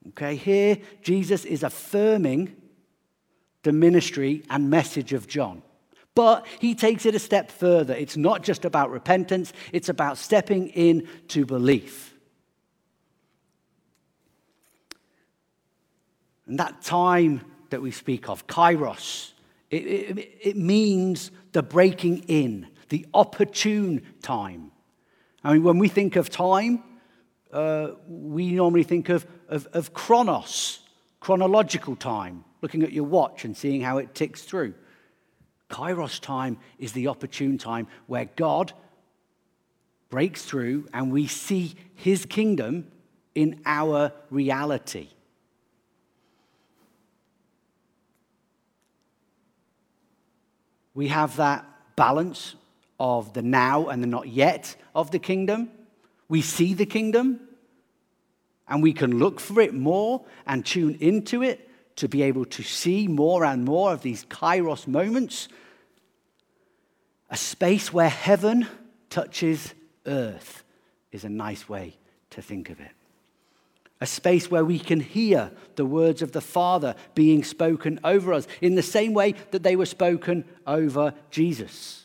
Okay, 0.09 0.37
here 0.37 0.78
Jesus 1.02 1.45
is 1.45 1.62
affirming 1.62 2.54
the 3.62 3.73
ministry 3.73 4.45
and 4.49 4.71
message 4.71 5.12
of 5.12 5.26
John. 5.26 5.62
But 6.17 6.47
he 6.61 6.75
takes 6.75 7.05
it 7.05 7.15
a 7.15 7.19
step 7.19 7.53
further. 7.53 7.95
It's 7.95 8.17
not 8.17 8.43
just 8.43 8.65
about 8.65 8.91
repentance, 8.91 9.53
it's 9.71 9.91
about 9.91 10.17
stepping 10.17 10.69
in 10.69 11.07
to 11.29 11.45
belief. 11.45 12.15
And 16.47 16.59
that 16.59 16.81
time 16.81 17.43
that 17.69 17.83
we 17.83 17.91
speak 17.91 18.31
of, 18.31 18.47
kairos, 18.47 19.33
it, 19.71 19.77
it, 19.77 20.39
it 20.41 20.57
means 20.57 21.31
the 21.53 21.63
breaking 21.63 22.25
in, 22.29 22.69
the 22.89 23.05
opportune 23.13 24.01
time. 24.23 24.71
I 25.45 25.53
mean, 25.53 25.65
when 25.65 25.79
we 25.79 25.89
think 25.89 26.17
of 26.17 26.31
time, 26.31 26.83
uh, 27.53 27.89
we 28.09 28.53
normally 28.53 28.85
think 28.85 29.11
of, 29.11 29.27
of, 29.49 29.67
of 29.75 29.93
chronos, 29.93 30.81
chronological 31.21 31.95
time, 31.95 32.45
looking 32.63 32.83
at 32.85 32.93
your 32.93 33.05
watch 33.05 33.45
and 33.45 33.55
seeing 33.55 33.83
how 33.83 33.99
it 33.99 34.15
ticks 34.15 34.43
through. 34.43 34.73
Kairos 35.71 36.21
time 36.21 36.59
is 36.79 36.93
the 36.93 37.09
opportune 37.09 37.59
time 37.59 37.89
where 38.07 38.31
God 38.37 38.73
breaks 40.09 40.45
through 40.45 40.89
and 40.93 41.13
we 41.13 41.27
see 41.27 41.75
his 41.95 42.25
kingdom 42.25 42.87
in 43.35 43.61
our 43.67 44.13
reality. 44.31 45.09
we 50.97 51.09
have 51.09 51.37
that 51.37 51.65
balance 51.95 52.57
of 52.99 53.35
the 53.35 53.43
now 53.43 53.89
and 53.89 54.03
the 54.03 54.07
not 54.07 54.27
yet 54.27 54.75
of 54.95 55.11
the 55.11 55.19
kingdom. 55.19 55.71
We 56.27 56.41
see 56.41 56.73
the 56.73 56.87
kingdom 56.87 57.39
and 58.67 58.83
we 58.83 58.95
can 58.95 59.19
look 59.19 59.39
for 59.39 59.61
it 59.61 59.75
more 59.75 60.25
and 60.47 60.65
tune 60.65 60.97
into 60.99 61.43
it 61.43 61.66
to 61.97 62.09
be 62.09 62.23
able 62.23 62.45
to 62.45 62.62
see 62.62 63.09
more 63.09 63.45
and 63.45 63.65
more 63.65 63.93
of 63.93 64.03
these 64.03 64.25
kairos 64.26 64.87
moments. 64.87 65.49
A 67.31 67.37
space 67.37 67.93
where 67.93 68.09
heaven 68.09 68.67
touches 69.11 69.75
earth 70.07 70.62
is 71.11 71.25
a 71.25 71.29
nice 71.29 71.69
way 71.69 71.97
to 72.31 72.43
think 72.43 72.71
of 72.71 72.81
it 72.81 72.91
a 74.00 74.07
space 74.07 74.50
where 74.50 74.65
we 74.65 74.79
can 74.79 75.00
hear 75.00 75.50
the 75.76 75.87
words 75.87 76.21
of 76.21 76.33
the 76.33 76.41
Father 76.41 76.95
being 77.15 77.43
spoken 77.43 77.99
over 78.05 78.33
us 78.33 78.47
in 78.61 78.75
the 78.75 78.83
same 78.83 79.15
way 79.15 79.35
that 79.53 79.62
they 79.62 79.75
were 79.75 79.87
spoken 79.87 80.45
over 80.67 81.15
Jesus. 81.31 82.05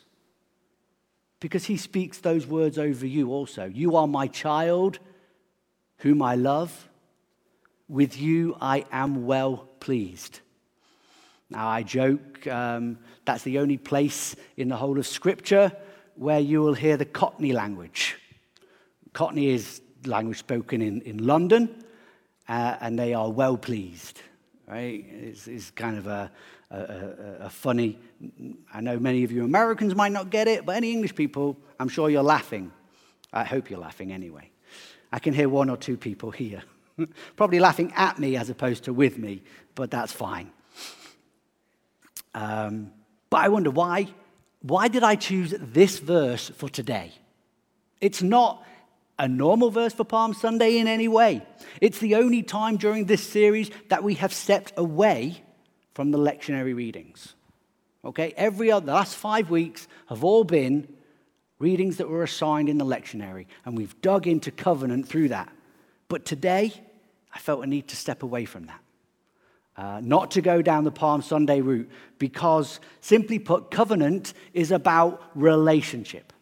Because 1.40 1.66
he 1.66 1.76
speaks 1.76 2.20
those 2.20 2.48
words 2.48 2.78
over 2.78 3.06
you 3.06 3.32
also. 3.32 3.66
You 3.66 3.98
are 3.98 4.08
my 4.08 4.28
child, 4.28 5.00
whom 5.98 6.22
I 6.22 6.36
love. 6.36 6.88
With 7.92 8.18
you 8.18 8.56
I 8.62 8.86
am 8.90 9.26
well 9.26 9.68
pleased. 9.82 10.40
Now, 11.50 11.68
I 11.68 11.84
joke, 11.84 12.48
um, 12.48 13.00
that's 13.26 13.44
the 13.44 13.60
only 13.60 13.76
place 13.76 14.34
in 14.56 14.70
the 14.70 14.78
whole 14.78 14.98
of 14.98 15.06
Scripture 15.06 15.74
where 16.16 16.40
you 16.40 16.62
will 16.62 16.74
hear 16.74 16.96
the 16.96 17.04
Cockney 17.04 17.52
language. 17.52 18.16
Cockney 19.12 19.50
is 19.50 19.82
language 20.06 20.38
spoken 20.38 20.82
in, 20.82 21.02
in 21.02 21.18
London, 21.26 21.84
uh, 22.48 22.78
and 22.80 22.98
they 22.98 23.14
are 23.14 23.30
well 23.30 23.58
pleased. 23.58 24.22
Right? 24.70 25.06
It's, 25.10 25.50
it's 25.50 25.70
kind 25.72 25.98
of 25.98 26.08
a, 26.08 26.32
a, 26.70 26.78
a, 26.78 27.36
a, 27.42 27.50
funny. 27.50 28.00
I 28.74 28.80
know 28.80 29.00
many 29.00 29.26
of 29.26 29.34
you 29.34 29.44
Americans 29.44 29.96
might 29.96 30.14
not 30.14 30.30
get 30.30 30.48
it, 30.48 30.66
but 30.66 30.78
any 30.78 30.94
English 30.94 31.14
people, 31.14 31.58
I'm 31.78 31.90
sure 31.90 32.10
you're 32.10 32.24
laughing. 32.24 32.72
I 33.34 33.44
hope 33.44 33.70
you're 33.70 33.82
laughing 33.82 34.14
anyway. 34.14 34.50
I 35.12 35.20
can 35.20 35.34
hear 35.34 35.50
one 35.50 35.70
or 35.70 35.76
two 35.76 35.98
people 35.98 36.32
here, 36.32 36.64
probably 37.36 37.60
laughing 37.60 37.92
at 37.96 38.20
me 38.20 38.36
as 38.36 38.50
opposed 38.50 38.86
to 38.86 38.94
with 38.94 39.18
me, 39.18 39.44
but 39.76 39.92
that's 39.92 40.12
fine. 40.12 40.52
Um, 42.34 42.92
but 43.30 43.42
I 43.42 43.50
wonder 43.50 43.72
why. 43.72 44.08
Why 44.62 44.88
did 44.88 45.04
I 45.04 45.16
choose 45.16 45.54
this 45.58 46.00
verse 46.00 46.50
for 46.50 46.70
today? 46.70 47.14
It's 48.00 48.22
not 48.22 48.64
a 49.18 49.28
normal 49.28 49.70
verse 49.70 49.94
for 49.94 50.04
Palm 50.04 50.34
Sunday 50.34 50.78
in 50.78 50.88
any 50.88 51.08
way. 51.08 51.46
It's 51.80 52.00
the 52.00 52.16
only 52.16 52.44
time 52.44 52.78
during 52.78 53.06
this 53.06 53.22
series 53.22 53.70
that 53.90 54.04
we 54.04 54.16
have 54.16 54.34
stepped 54.34 54.74
away 54.78 55.44
from 55.94 56.12
the 56.12 56.18
lectionary 56.18 56.76
readings. 56.76 57.36
Okay, 58.04 58.34
every 58.36 58.72
other, 58.72 58.88
the 58.88 58.94
last 58.94 59.16
five 59.16 59.50
weeks 59.52 59.88
have 60.10 60.24
all 60.24 60.44
been 60.44 60.88
readings 61.60 61.98
that 61.98 62.10
were 62.10 62.24
assigned 62.24 62.68
in 62.68 62.80
the 62.80 62.86
lectionary, 62.86 63.46
and 63.64 63.78
we've 63.78 64.00
dug 64.02 64.26
into 64.26 64.50
covenant 64.50 65.08
through 65.08 65.30
that. 65.30 65.54
But 66.12 66.26
today, 66.26 66.74
I 67.34 67.40
felt 67.40 67.64
a 67.64 67.68
need 67.68 67.88
to 67.88 67.96
step 67.96 68.22
away 68.22 68.44
from 68.44 68.66
that. 68.66 68.82
Uh, 69.78 70.02
not 70.04 70.32
to 70.32 70.42
go 70.42 70.62
down 70.62 70.84
the 70.84 70.92
Palm 70.92 71.22
Sunday 71.22 71.62
route, 71.62 71.90
because 72.20 72.82
simply 73.00 73.40
put, 73.40 73.72
covenant 73.72 74.34
is 74.54 74.72
about 74.72 75.24
relationship. 75.36 76.34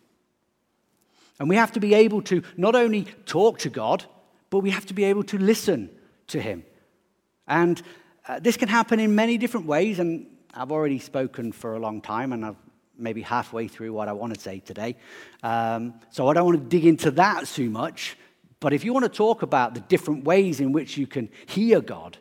And 1.40 1.48
we 1.48 1.56
have 1.56 1.72
to 1.74 1.80
be 1.80 1.94
able 1.94 2.24
to 2.24 2.42
not 2.58 2.74
only 2.74 3.04
talk 3.28 3.60
to 3.60 3.70
God, 3.70 4.06
but 4.50 4.62
we 4.62 4.72
have 4.72 4.88
to 4.88 4.96
be 4.96 5.04
able 5.04 5.24
to 5.26 5.38
listen 5.38 5.92
to 6.30 6.42
Him. 6.42 6.64
And 7.48 7.80
uh, 8.28 8.40
this 8.40 8.58
can 8.58 8.70
happen 8.70 9.00
in 9.00 9.14
many 9.14 9.38
different 9.38 9.68
ways. 9.68 10.00
And 10.00 10.26
I've 10.52 10.72
already 10.72 10.98
spoken 10.98 11.52
for 11.52 11.76
a 11.76 11.80
long 11.80 12.02
time, 12.02 12.34
and 12.34 12.44
I'm 12.44 12.58
maybe 12.98 13.22
halfway 13.22 13.68
through 13.68 13.94
what 13.94 14.08
I 14.08 14.14
want 14.14 14.34
to 14.34 14.40
say 14.40 14.62
today. 14.62 14.96
Um, 15.44 15.94
so 16.10 16.28
I 16.28 16.34
don't 16.34 16.46
want 16.48 16.58
to 16.58 16.66
dig 16.66 16.88
into 16.88 17.12
that 17.12 17.46
too 17.46 17.70
much. 17.70 18.18
But 18.60 18.74
if 18.74 18.84
you 18.84 18.94
want 18.94 19.06
to 19.06 19.10
talk 19.10 19.42
about 19.42 19.74
the 19.74 19.80
different 19.82 20.26
ways 20.26 20.60
in 20.60 20.72
which 20.72 20.98
you 20.98 21.08
can 21.08 21.30
hear 21.46 21.82
God, 21.82 22.18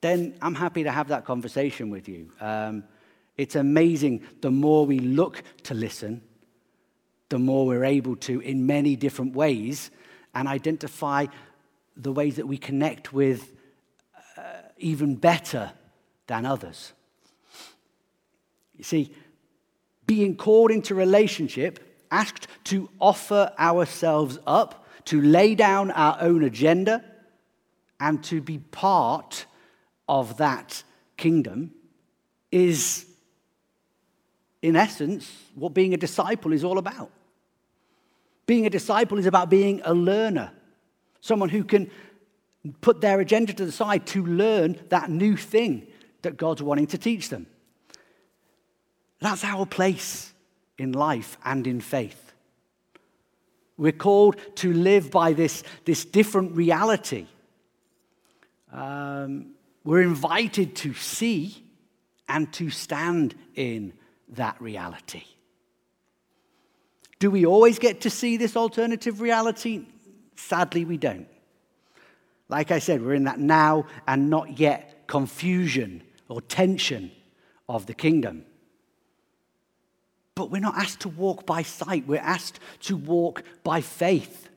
then 0.00 0.36
I'm 0.40 0.54
happy 0.54 0.84
to 0.84 0.92
have 0.92 1.08
that 1.08 1.24
conversation 1.24 1.90
with 1.90 2.08
you. 2.08 2.30
Um, 2.40 2.84
it's 3.36 3.56
amazing 3.56 4.24
the 4.40 4.50
more 4.50 4.86
we 4.86 5.00
look 5.00 5.42
to 5.64 5.74
listen 5.74 6.22
the 7.34 7.38
more 7.40 7.66
we're 7.66 7.84
able 7.84 8.14
to, 8.14 8.40
in 8.40 8.66
many 8.66 8.96
different 8.96 9.34
ways, 9.34 9.90
and 10.36 10.46
identify 10.46 11.26
the 11.96 12.12
ways 12.12 12.36
that 12.36 12.46
we 12.46 12.56
connect 12.56 13.12
with 13.12 13.52
uh, 14.36 14.42
even 14.78 15.16
better 15.16 15.72
than 16.28 16.46
others. 16.46 16.92
You 18.76 18.84
see, 18.84 19.12
being 20.06 20.36
called 20.36 20.70
into 20.70 20.94
relationship, 20.94 21.80
asked 22.10 22.46
to 22.64 22.88
offer 23.00 23.52
ourselves 23.58 24.38
up, 24.46 24.83
to 25.06 25.20
lay 25.20 25.54
down 25.54 25.90
our 25.90 26.16
own 26.20 26.42
agenda, 26.44 27.04
and 28.00 28.22
to 28.24 28.40
be 28.40 28.58
part 28.58 29.46
of 30.08 30.36
that 30.38 30.82
kingdom 31.16 31.72
is 32.50 33.06
in 34.64 34.76
essence, 34.76 35.30
what 35.54 35.74
being 35.74 35.92
a 35.92 35.98
disciple 35.98 36.54
is 36.54 36.64
all 36.64 36.78
about. 36.78 37.10
Being 38.46 38.64
a 38.64 38.70
disciple 38.70 39.18
is 39.18 39.26
about 39.26 39.50
being 39.50 39.82
a 39.84 39.92
learner, 39.92 40.52
someone 41.20 41.50
who 41.50 41.64
can 41.64 41.90
put 42.80 43.02
their 43.02 43.20
agenda 43.20 43.52
to 43.52 43.66
the 43.66 43.72
side 43.72 44.06
to 44.06 44.24
learn 44.24 44.80
that 44.88 45.10
new 45.10 45.36
thing 45.36 45.86
that 46.22 46.38
God's 46.38 46.62
wanting 46.62 46.86
to 46.88 46.98
teach 46.98 47.28
them. 47.28 47.46
That's 49.20 49.44
our 49.44 49.66
place 49.66 50.32
in 50.78 50.92
life 50.92 51.36
and 51.44 51.66
in 51.66 51.82
faith. 51.82 52.23
We're 53.76 53.92
called 53.92 54.36
to 54.56 54.72
live 54.72 55.10
by 55.10 55.32
this, 55.32 55.64
this 55.84 56.04
different 56.04 56.52
reality. 56.52 57.26
Um, 58.72 59.54
we're 59.84 60.02
invited 60.02 60.76
to 60.76 60.94
see 60.94 61.62
and 62.28 62.52
to 62.54 62.70
stand 62.70 63.34
in 63.54 63.92
that 64.30 64.60
reality. 64.60 65.24
Do 67.18 67.30
we 67.30 67.46
always 67.46 67.78
get 67.78 68.02
to 68.02 68.10
see 68.10 68.36
this 68.36 68.56
alternative 68.56 69.20
reality? 69.20 69.86
Sadly, 70.36 70.84
we 70.84 70.96
don't. 70.96 71.28
Like 72.48 72.70
I 72.70 72.78
said, 72.78 73.02
we're 73.02 73.14
in 73.14 73.24
that 73.24 73.38
now 73.38 73.86
and 74.06 74.30
not 74.30 74.58
yet 74.58 75.06
confusion 75.06 76.02
or 76.28 76.40
tension 76.40 77.10
of 77.68 77.86
the 77.86 77.94
kingdom. 77.94 78.44
But 80.34 80.50
we're 80.50 80.60
not 80.60 80.76
asked 80.76 81.00
to 81.00 81.08
walk 81.08 81.46
by 81.46 81.62
sight, 81.62 82.06
we're 82.06 82.18
asked 82.18 82.58
to 82.80 82.96
walk 82.96 83.42
by 83.62 83.80
faith. 83.80 84.48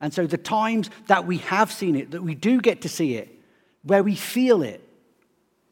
And 0.00 0.14
so, 0.14 0.26
the 0.26 0.38
times 0.38 0.90
that 1.06 1.26
we 1.26 1.38
have 1.38 1.72
seen 1.72 1.96
it, 1.96 2.12
that 2.12 2.22
we 2.22 2.34
do 2.34 2.60
get 2.60 2.82
to 2.82 2.88
see 2.88 3.14
it, 3.14 3.28
where 3.82 4.02
we 4.02 4.14
feel 4.14 4.62
it, 4.62 4.82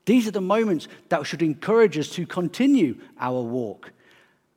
these 0.04 0.26
are 0.26 0.33
the 0.33 0.40
moments 0.40 0.88
that 1.09 1.26
should 1.26 1.42
encourage 1.42 1.99
us 1.99 2.09
to 2.11 2.26
continue 2.26 2.97
our 3.18 3.42
walk. 3.42 3.92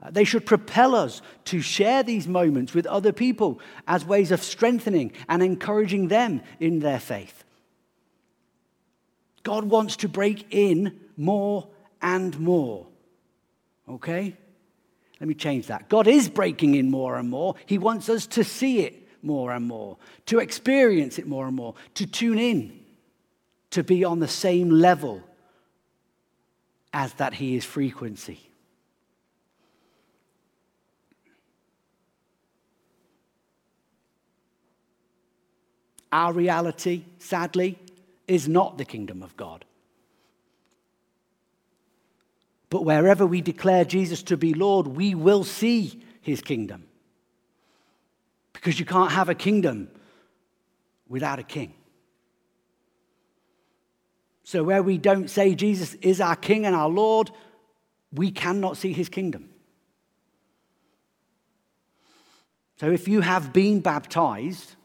Uh, 0.02 0.12
they 0.12 0.24
should 0.24 0.46
propel 0.46 0.96
us 0.96 1.22
to 1.46 1.60
share 1.60 2.04
these 2.04 2.28
moments 2.28 2.74
with 2.74 2.86
other 2.86 3.12
people 3.12 3.60
as 3.88 4.06
ways 4.06 4.32
of 4.32 4.42
strengthening 4.42 5.12
and 5.28 5.44
encouraging 5.44 6.08
them 6.08 6.42
in 6.60 6.80
their 6.80 7.00
faith. 7.00 7.44
God 9.44 9.66
wants 9.66 9.98
to 9.98 10.08
break 10.08 10.46
in 10.52 11.00
more 11.18 11.68
and 12.02 12.40
more. 12.40 12.88
Okay? 13.88 14.38
Let 15.20 15.28
me 15.28 15.34
change 15.34 15.68
that. 15.68 15.90
God 15.90 16.08
is 16.08 16.30
breaking 16.30 16.76
in 16.76 16.90
more 16.90 17.18
and 17.18 17.30
more. 17.30 17.56
He 17.66 17.78
wants 17.78 18.10
us 18.10 18.26
to 18.28 18.44
see 18.44 18.82
it 18.82 19.08
more 19.22 19.52
and 19.52 19.68
more, 19.68 19.98
to 20.28 20.40
experience 20.40 21.20
it 21.20 21.28
more 21.28 21.46
and 21.48 21.56
more, 21.56 21.76
to 21.96 22.06
tune 22.06 22.40
in, 22.40 22.80
to 23.72 23.84
be 23.84 24.06
on 24.06 24.20
the 24.20 24.28
same 24.28 24.70
level 24.70 25.22
as 26.94 27.14
that 27.16 27.34
He 27.34 27.56
is 27.56 27.66
frequency. 27.66 28.50
Our 36.12 36.34
reality, 36.34 37.06
sadly, 37.20 37.78
is 38.28 38.48
not 38.48 38.78
the 38.78 38.86
kingdom 38.86 39.22
of 39.22 39.36
God. 39.38 39.66
But 42.70 42.86
wherever 42.86 43.26
we 43.26 43.42
declare 43.42 43.84
Jesus 43.84 44.22
to 44.24 44.38
be 44.38 44.54
Lord, 44.54 44.88
we 44.88 45.16
will 45.16 45.44
see 45.44 46.02
his 46.22 46.42
kingdom. 46.42 46.86
Because 48.54 48.80
you 48.80 48.86
can't 48.86 49.12
have 49.12 49.30
a 49.30 49.36
kingdom 49.36 49.90
without 51.08 51.40
a 51.40 51.44
king. 51.44 51.74
So, 54.44 54.64
where 54.64 54.82
we 54.82 54.98
don't 54.98 55.30
say 55.30 55.54
Jesus 55.54 55.94
is 55.96 56.20
our 56.20 56.36
King 56.36 56.66
and 56.66 56.76
our 56.76 56.90
Lord, 56.90 57.30
we 58.12 58.32
cannot 58.32 58.78
see 58.78 58.94
his 58.94 59.08
kingdom. 59.08 59.50
So, 62.80 62.90
if 62.90 63.08
you 63.08 63.22
have 63.22 63.54
been 63.54 63.80
baptized, 63.80 64.76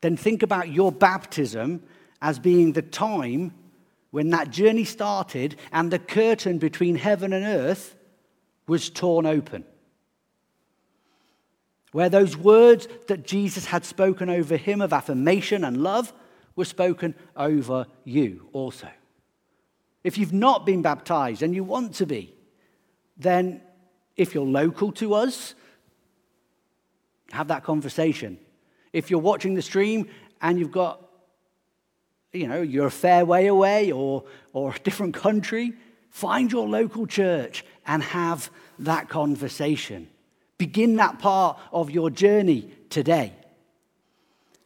then 0.00 0.16
think 0.16 0.42
about 0.42 0.70
your 0.70 0.92
baptism 0.92 1.82
as 2.22 2.38
being 2.38 2.72
the 2.72 2.80
time 2.80 3.52
when 4.10 4.30
that 4.30 4.50
journey 4.50 4.84
started 4.84 5.56
and 5.72 5.90
the 5.90 5.98
curtain 5.98 6.58
between 6.58 6.96
heaven 6.96 7.32
and 7.32 7.44
earth 7.44 7.94
was 8.66 8.90
torn 8.90 9.26
open. 9.26 9.64
Where 11.92 12.08
those 12.08 12.36
words 12.36 12.86
that 13.08 13.26
Jesus 13.26 13.66
had 13.66 13.84
spoken 13.84 14.30
over 14.30 14.56
him 14.56 14.80
of 14.80 14.92
affirmation 14.92 15.64
and 15.64 15.82
love 15.82 16.12
were 16.54 16.64
spoken 16.64 17.14
over 17.36 17.86
you 18.04 18.48
also. 18.52 18.88
If 20.04 20.16
you've 20.16 20.32
not 20.32 20.64
been 20.64 20.82
baptized 20.82 21.42
and 21.42 21.54
you 21.54 21.64
want 21.64 21.94
to 21.96 22.06
be, 22.06 22.34
then 23.16 23.60
if 24.16 24.34
you're 24.34 24.44
local 24.44 24.92
to 24.92 25.14
us, 25.14 25.54
have 27.32 27.48
that 27.48 27.64
conversation. 27.64 28.38
If 28.92 29.10
you're 29.10 29.20
watching 29.20 29.54
the 29.54 29.62
stream 29.62 30.08
and 30.40 30.58
you've 30.58 30.72
got 30.72 31.09
you 32.32 32.46
know, 32.46 32.62
you're 32.62 32.86
a 32.86 32.90
fair 32.90 33.24
way 33.24 33.46
away 33.46 33.90
or, 33.90 34.24
or 34.52 34.74
a 34.74 34.78
different 34.78 35.14
country, 35.14 35.72
find 36.10 36.50
your 36.52 36.68
local 36.68 37.06
church 37.06 37.64
and 37.86 38.02
have 38.02 38.50
that 38.78 39.08
conversation. 39.08 40.08
Begin 40.58 40.96
that 40.96 41.18
part 41.18 41.58
of 41.72 41.90
your 41.90 42.10
journey 42.10 42.70
today. 42.88 43.32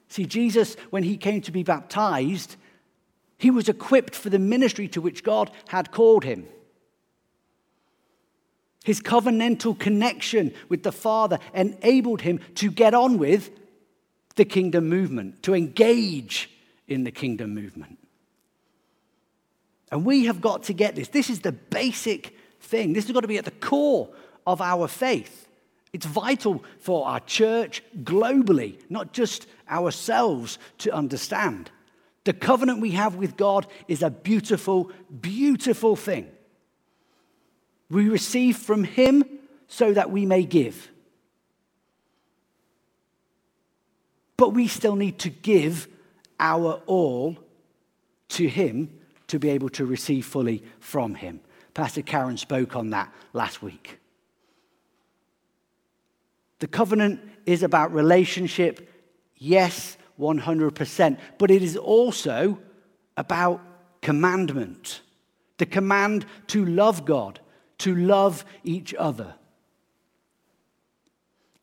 See, 0.08 0.26
Jesus, 0.26 0.76
when 0.90 1.02
he 1.02 1.16
came 1.16 1.40
to 1.42 1.52
be 1.52 1.62
baptized, 1.62 2.56
he 3.38 3.50
was 3.50 3.68
equipped 3.68 4.14
for 4.14 4.30
the 4.30 4.38
ministry 4.38 4.88
to 4.88 5.00
which 5.00 5.24
God 5.24 5.50
had 5.68 5.90
called 5.90 6.24
him. 6.24 6.46
His 8.84 9.00
covenantal 9.00 9.78
connection 9.78 10.52
with 10.68 10.82
the 10.82 10.92
Father 10.92 11.38
enabled 11.54 12.20
him 12.20 12.40
to 12.56 12.70
get 12.70 12.92
on 12.92 13.18
with 13.18 13.50
the 14.36 14.44
kingdom 14.44 14.88
movement, 14.88 15.42
to 15.44 15.54
engage 15.54 16.50
in 16.88 17.04
the 17.04 17.10
kingdom 17.10 17.54
movement. 17.54 17.98
And 19.90 20.04
we 20.04 20.24
have 20.26 20.40
got 20.40 20.64
to 20.64 20.72
get 20.72 20.96
this. 20.96 21.08
This 21.08 21.30
is 21.30 21.40
the 21.40 21.52
basic 21.52 22.36
thing. 22.60 22.92
This 22.92 23.04
has 23.04 23.12
got 23.12 23.20
to 23.20 23.28
be 23.28 23.38
at 23.38 23.44
the 23.44 23.50
core 23.50 24.08
of 24.46 24.60
our 24.60 24.88
faith. 24.88 25.48
It's 25.92 26.06
vital 26.06 26.64
for 26.80 27.06
our 27.06 27.20
church 27.20 27.82
globally, 28.02 28.80
not 28.90 29.12
just 29.12 29.46
ourselves 29.70 30.58
to 30.78 30.92
understand. 30.92 31.70
The 32.24 32.32
covenant 32.32 32.80
we 32.80 32.92
have 32.92 33.14
with 33.14 33.36
God 33.36 33.66
is 33.86 34.02
a 34.02 34.10
beautiful, 34.10 34.90
beautiful 35.20 35.94
thing. 35.94 36.28
We 37.90 38.08
receive 38.08 38.56
from 38.56 38.82
Him 38.82 39.24
so 39.68 39.92
that 39.92 40.10
we 40.10 40.26
may 40.26 40.42
give. 40.44 40.90
But 44.36 44.50
we 44.50 44.66
still 44.66 44.96
need 44.96 45.20
to 45.20 45.30
give 45.30 45.86
our 46.40 46.80
all 46.86 47.38
to 48.30 48.48
Him 48.48 48.90
to 49.28 49.38
be 49.38 49.50
able 49.50 49.68
to 49.70 49.86
receive 49.86 50.26
fully 50.26 50.62
from 50.80 51.14
Him. 51.14 51.40
Pastor 51.72 52.02
Karen 52.02 52.36
spoke 52.36 52.76
on 52.76 52.90
that 52.90 53.12
last 53.32 53.62
week. 53.62 53.98
The 56.60 56.68
covenant 56.68 57.20
is 57.46 57.62
about 57.62 57.92
relationship, 57.92 58.88
yes, 59.36 59.96
100%, 60.18 61.18
but 61.38 61.50
it 61.50 61.62
is 61.62 61.76
also 61.76 62.58
about 63.16 63.60
commandment 64.00 65.00
the 65.58 65.66
command 65.66 66.26
to 66.48 66.64
love 66.64 67.04
God, 67.04 67.40
to 67.78 67.94
love 67.94 68.44
each 68.64 68.94
other. 68.94 69.34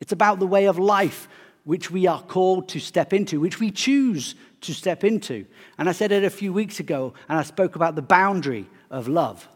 It's 0.00 0.12
about 0.12 0.38
the 0.38 0.46
way 0.46 0.66
of 0.66 0.78
life 0.78 1.28
which 1.64 1.90
we 1.90 2.06
are 2.06 2.22
called 2.22 2.68
to 2.70 2.80
step 2.80 3.12
into, 3.12 3.38
which 3.38 3.60
we 3.60 3.70
choose 3.70 4.34
to 4.62 4.74
step 4.74 5.04
into. 5.04 5.46
And 5.78 5.88
I 5.88 5.92
said 5.92 6.12
it 6.12 6.24
a 6.24 6.30
few 6.30 6.52
weeks 6.52 6.80
ago, 6.80 7.14
and 7.28 7.38
I 7.38 7.42
spoke 7.42 7.76
about 7.76 7.94
the 7.94 8.02
boundary 8.02 8.66
of 8.90 9.08
love. 9.08 9.48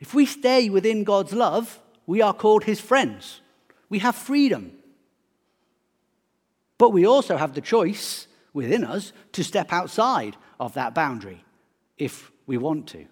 If 0.00 0.14
we 0.14 0.26
stay 0.26 0.70
within 0.70 1.04
God's 1.04 1.32
love, 1.32 1.80
we 2.06 2.20
are 2.20 2.34
called 2.34 2.64
his 2.64 2.80
friends. 2.80 3.40
We 3.88 4.00
have 4.00 4.14
freedom. 4.14 4.72
But 6.78 6.90
we 6.90 7.06
also 7.06 7.36
have 7.36 7.54
the 7.54 7.60
choice 7.60 8.26
within 8.52 8.84
us 8.84 9.12
to 9.32 9.44
step 9.44 9.72
outside 9.72 10.36
of 10.58 10.74
that 10.74 10.94
boundary 10.94 11.44
if 11.96 12.30
we 12.46 12.56
want 12.56 12.88
to. 12.88 13.06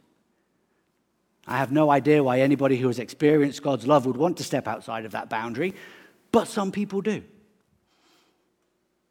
I 1.47 1.59
have 1.59 1.73
no 1.73 1.91
idea 1.91 2.23
why 2.23 2.41
anybody 2.41 2.77
who 2.77 2.87
has 2.87 2.99
experienced 2.99 3.63
God's 3.63 3.87
love 3.87 4.07
would 4.07 4.17
want 4.17 4.37
to 4.37 4.45
step 4.45 4.69
outside 4.69 5.05
of 5.05 5.13
that 5.13 5.29
boundary, 5.29 5.75
but 6.31 6.47
some 6.47 6.71
people 6.71 7.01
do. 7.01 7.23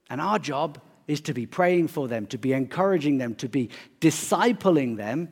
And 0.09 0.21
our 0.21 0.39
job 0.39 0.79
is 1.07 1.21
to 1.21 1.33
be 1.33 1.45
praying 1.45 1.87
for 1.87 2.07
them, 2.07 2.25
to 2.27 2.37
be 2.37 2.53
encouraging 2.53 3.17
them, 3.17 3.35
to 3.35 3.49
be 3.49 3.69
discipling 3.99 4.97
them, 4.97 5.29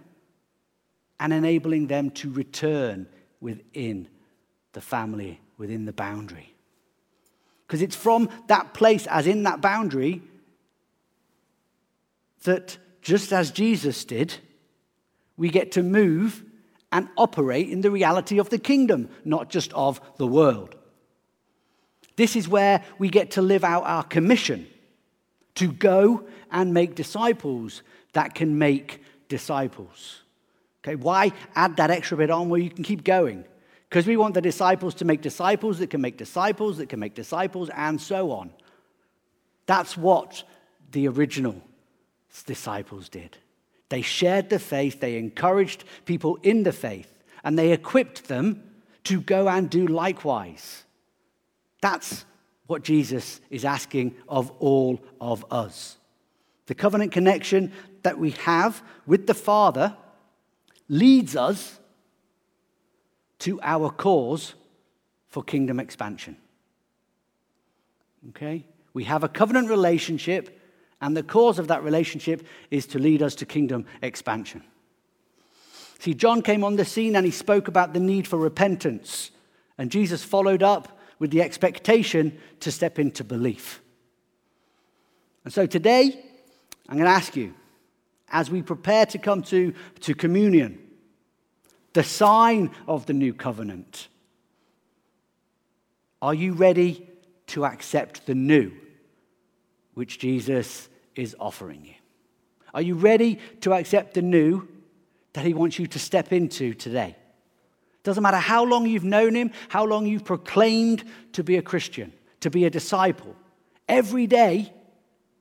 and 1.20 1.34
enabling 1.34 1.88
them 1.88 2.10
to 2.12 2.32
return 2.32 3.08
within 3.42 4.08
the 4.74 4.82
family, 4.82 5.40
within 5.58 5.86
the 5.86 5.94
boundary. 5.94 6.54
Because 7.68 7.82
it's 7.82 7.96
from 7.96 8.30
that 8.48 8.74
place, 8.74 9.06
as 9.08 9.28
in 9.28 9.44
that 9.44 9.62
boundary, 9.62 10.22
that 12.44 12.78
just 13.02 13.32
as 13.32 13.52
Jesus 13.52 14.06
did, 14.06 14.36
we 15.38 15.50
get 15.50 15.74
to 15.74 15.84
move 15.84 16.44
and 16.92 17.08
operate 17.18 17.70
in 17.70 17.82
the 17.82 17.92
reality 17.92 18.40
of 18.40 18.50
the 18.50 18.58
kingdom, 18.58 19.10
not 19.24 19.50
just 19.50 19.72
of 19.74 20.02
the 20.18 20.28
world. 20.28 20.76
This 22.16 22.36
is 22.36 22.48
where 22.50 22.84
we 22.98 23.10
get 23.10 23.32
to 23.32 23.42
live 23.42 23.64
out 23.64 23.84
our 23.84 24.04
commission 24.04 24.68
to 25.60 25.72
go 25.72 26.24
and 26.52 26.74
make 26.74 26.96
disciples 26.96 27.84
that 28.14 28.34
can 28.34 28.58
make 28.58 29.04
disciples. 29.28 30.22
Okay, 30.82 30.96
why 30.96 31.34
add 31.54 31.76
that 31.78 31.92
extra 31.92 32.16
bit 32.16 32.32
on 32.32 32.48
where 32.48 32.62
you 32.62 32.70
can 32.70 32.86
keep 32.86 33.04
going? 33.04 33.44
Because 33.90 34.08
we 34.08 34.16
want 34.16 34.36
the 34.36 34.42
disciples 34.42 34.96
to 34.96 35.06
make 35.06 35.22
disciples 35.22 35.80
that 35.80 35.90
can 35.90 36.00
make 36.00 36.18
disciples 36.18 36.78
that 36.78 36.88
can 36.88 37.00
make 37.02 37.14
disciples, 37.14 37.70
and 37.76 38.00
so 38.00 38.32
on. 38.32 38.52
That's 39.66 39.98
what 39.98 40.44
the 40.92 41.10
original 41.10 41.62
disciples 42.46 43.10
did. 43.10 43.38
They 43.90 44.02
shared 44.02 44.50
the 44.50 44.60
faith, 44.60 45.02
they 45.02 45.18
encouraged 45.18 45.84
people 46.06 46.38
in 46.42 46.64
the 46.64 46.72
faith, 46.72 47.12
and 47.44 47.60
they 47.60 47.74
equipped 47.74 48.30
them 48.30 48.64
to 49.06 49.20
go 49.20 49.50
and 49.50 49.70
do 49.70 49.88
likewise. 49.88 50.86
That's 51.82 52.24
what 52.70 52.84
Jesus 52.84 53.42
is 53.50 53.66
asking 53.66 54.14
of 54.28 54.52
all 54.60 55.02
of 55.20 55.44
us. 55.50 55.98
The 56.68 56.76
covenant 56.76 57.12
connection 57.12 57.72
that 58.04 58.20
we 58.20 58.30
have 58.32 58.84
with 59.08 59.26
the 59.26 59.34
Father 59.34 59.98
leads 60.88 61.36
us 61.36 61.80
to 63.40 63.60
our 63.64 63.90
cause 63.90 64.54
for 65.30 65.42
kingdom 65.42 65.80
expansion. 65.80 66.38
Okay? 68.30 68.68
We 68.94 69.06
have 69.06 69.24
a 69.24 69.30
covenant 69.30 69.68
relationship, 69.68 70.62
and 71.02 71.18
the 71.18 71.24
cause 71.24 71.58
of 71.58 71.70
that 71.70 71.84
relationship 71.84 72.46
is 72.70 72.86
to 72.88 73.00
lead 73.00 73.24
us 73.24 73.34
to 73.36 73.48
kingdom 73.48 73.88
expansion. 74.04 74.62
See, 75.98 76.14
John 76.14 76.44
came 76.44 76.64
on 76.64 76.76
the 76.76 76.86
scene 76.86 77.16
and 77.16 77.26
he 77.26 77.32
spoke 77.32 77.68
about 77.68 77.94
the 77.94 78.00
need 78.00 78.28
for 78.28 78.38
repentance, 78.38 79.32
and 79.76 79.90
Jesus 79.90 80.24
followed 80.24 80.62
up 80.62 80.99
with 81.20 81.32
the 81.32 81.42
expectation 81.42 82.40
to 82.62 82.72
step 82.72 82.98
into 82.98 83.24
belief. 83.24 83.82
And 85.44 85.54
so 85.54 85.66
today, 85.66 86.26
I'm 86.88 86.96
going 86.96 87.06
to 87.06 87.12
ask 87.12 87.36
you, 87.36 87.54
as 88.32 88.50
we 88.50 88.62
prepare 88.62 89.06
to 89.08 89.18
come 89.18 89.42
to, 89.44 89.74
to 90.02 90.14
communion, 90.16 90.80
the 91.94 92.04
sign 92.04 92.72
of 92.88 93.06
the 93.06 93.14
new 93.14 93.34
covenant. 93.34 94.08
Are 96.22 96.34
you 96.34 96.54
ready 96.54 97.08
to 97.48 97.66
accept 97.66 98.26
the 98.26 98.36
new 98.36 98.72
which 99.96 100.20
Jesus 100.20 100.88
is 101.16 101.36
offering 101.40 101.86
you? 101.86 101.96
Are 102.74 102.82
you 102.82 102.96
ready 102.96 103.40
to 103.62 103.74
accept 103.74 104.14
the 104.14 104.22
new 104.22 104.68
that 105.34 105.46
he 105.46 105.54
wants 105.54 105.80
you 105.80 105.88
to 105.88 106.00
step 106.00 106.32
into 106.32 106.74
today? 106.74 107.16
Doesn't 108.04 108.24
matter 108.24 108.38
how 108.38 108.64
long 108.64 108.88
you've 108.88 109.04
known 109.04 109.36
him, 109.36 109.52
how 109.68 109.86
long 109.86 110.06
you've 110.06 110.26
proclaimed 110.26 111.04
to 111.34 111.44
be 111.44 111.58
a 111.58 111.62
Christian, 111.62 112.14
to 112.40 112.50
be 112.50 112.66
a 112.66 112.70
disciple. 112.70 113.36
Every 113.88 114.28
day, 114.28 114.74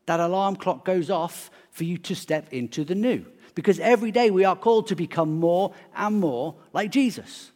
that 0.07 0.21
alarm 0.21 0.57
clock 0.57 0.85
goes 0.85 1.11
off 1.11 1.51
for 1.71 1.85
you 1.85 1.99
to 1.99 2.15
step 2.15 2.53
into 2.53 2.83
the 2.83 2.95
new. 2.95 3.27
Because 3.55 3.79
every 3.79 4.11
day 4.11 4.31
we 4.31 4.45
are 4.45 4.57
called 4.57 4.87
to 4.89 4.97
become 4.97 5.39
more 5.39 5.75
and 5.95 6.19
more 6.19 6.57
like 6.73 6.91
Jesus. 6.91 7.53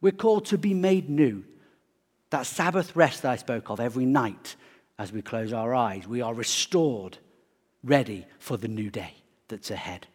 We're 0.00 0.12
called 0.12 0.44
to 0.46 0.58
be 0.58 0.74
made 0.74 1.08
new. 1.08 1.44
That 2.30 2.46
Sabbath 2.46 2.94
rest 2.94 3.22
that 3.22 3.32
I 3.32 3.36
spoke 3.36 3.70
of 3.70 3.80
every 3.80 4.04
night 4.04 4.56
as 4.98 5.12
we 5.12 5.22
close 5.22 5.52
our 5.52 5.74
eyes, 5.74 6.06
we 6.06 6.20
are 6.20 6.34
restored, 6.34 7.18
ready 7.82 8.26
for 8.38 8.56
the 8.56 8.68
new 8.68 8.90
day 8.90 9.14
that's 9.48 9.70
ahead. 9.70 10.06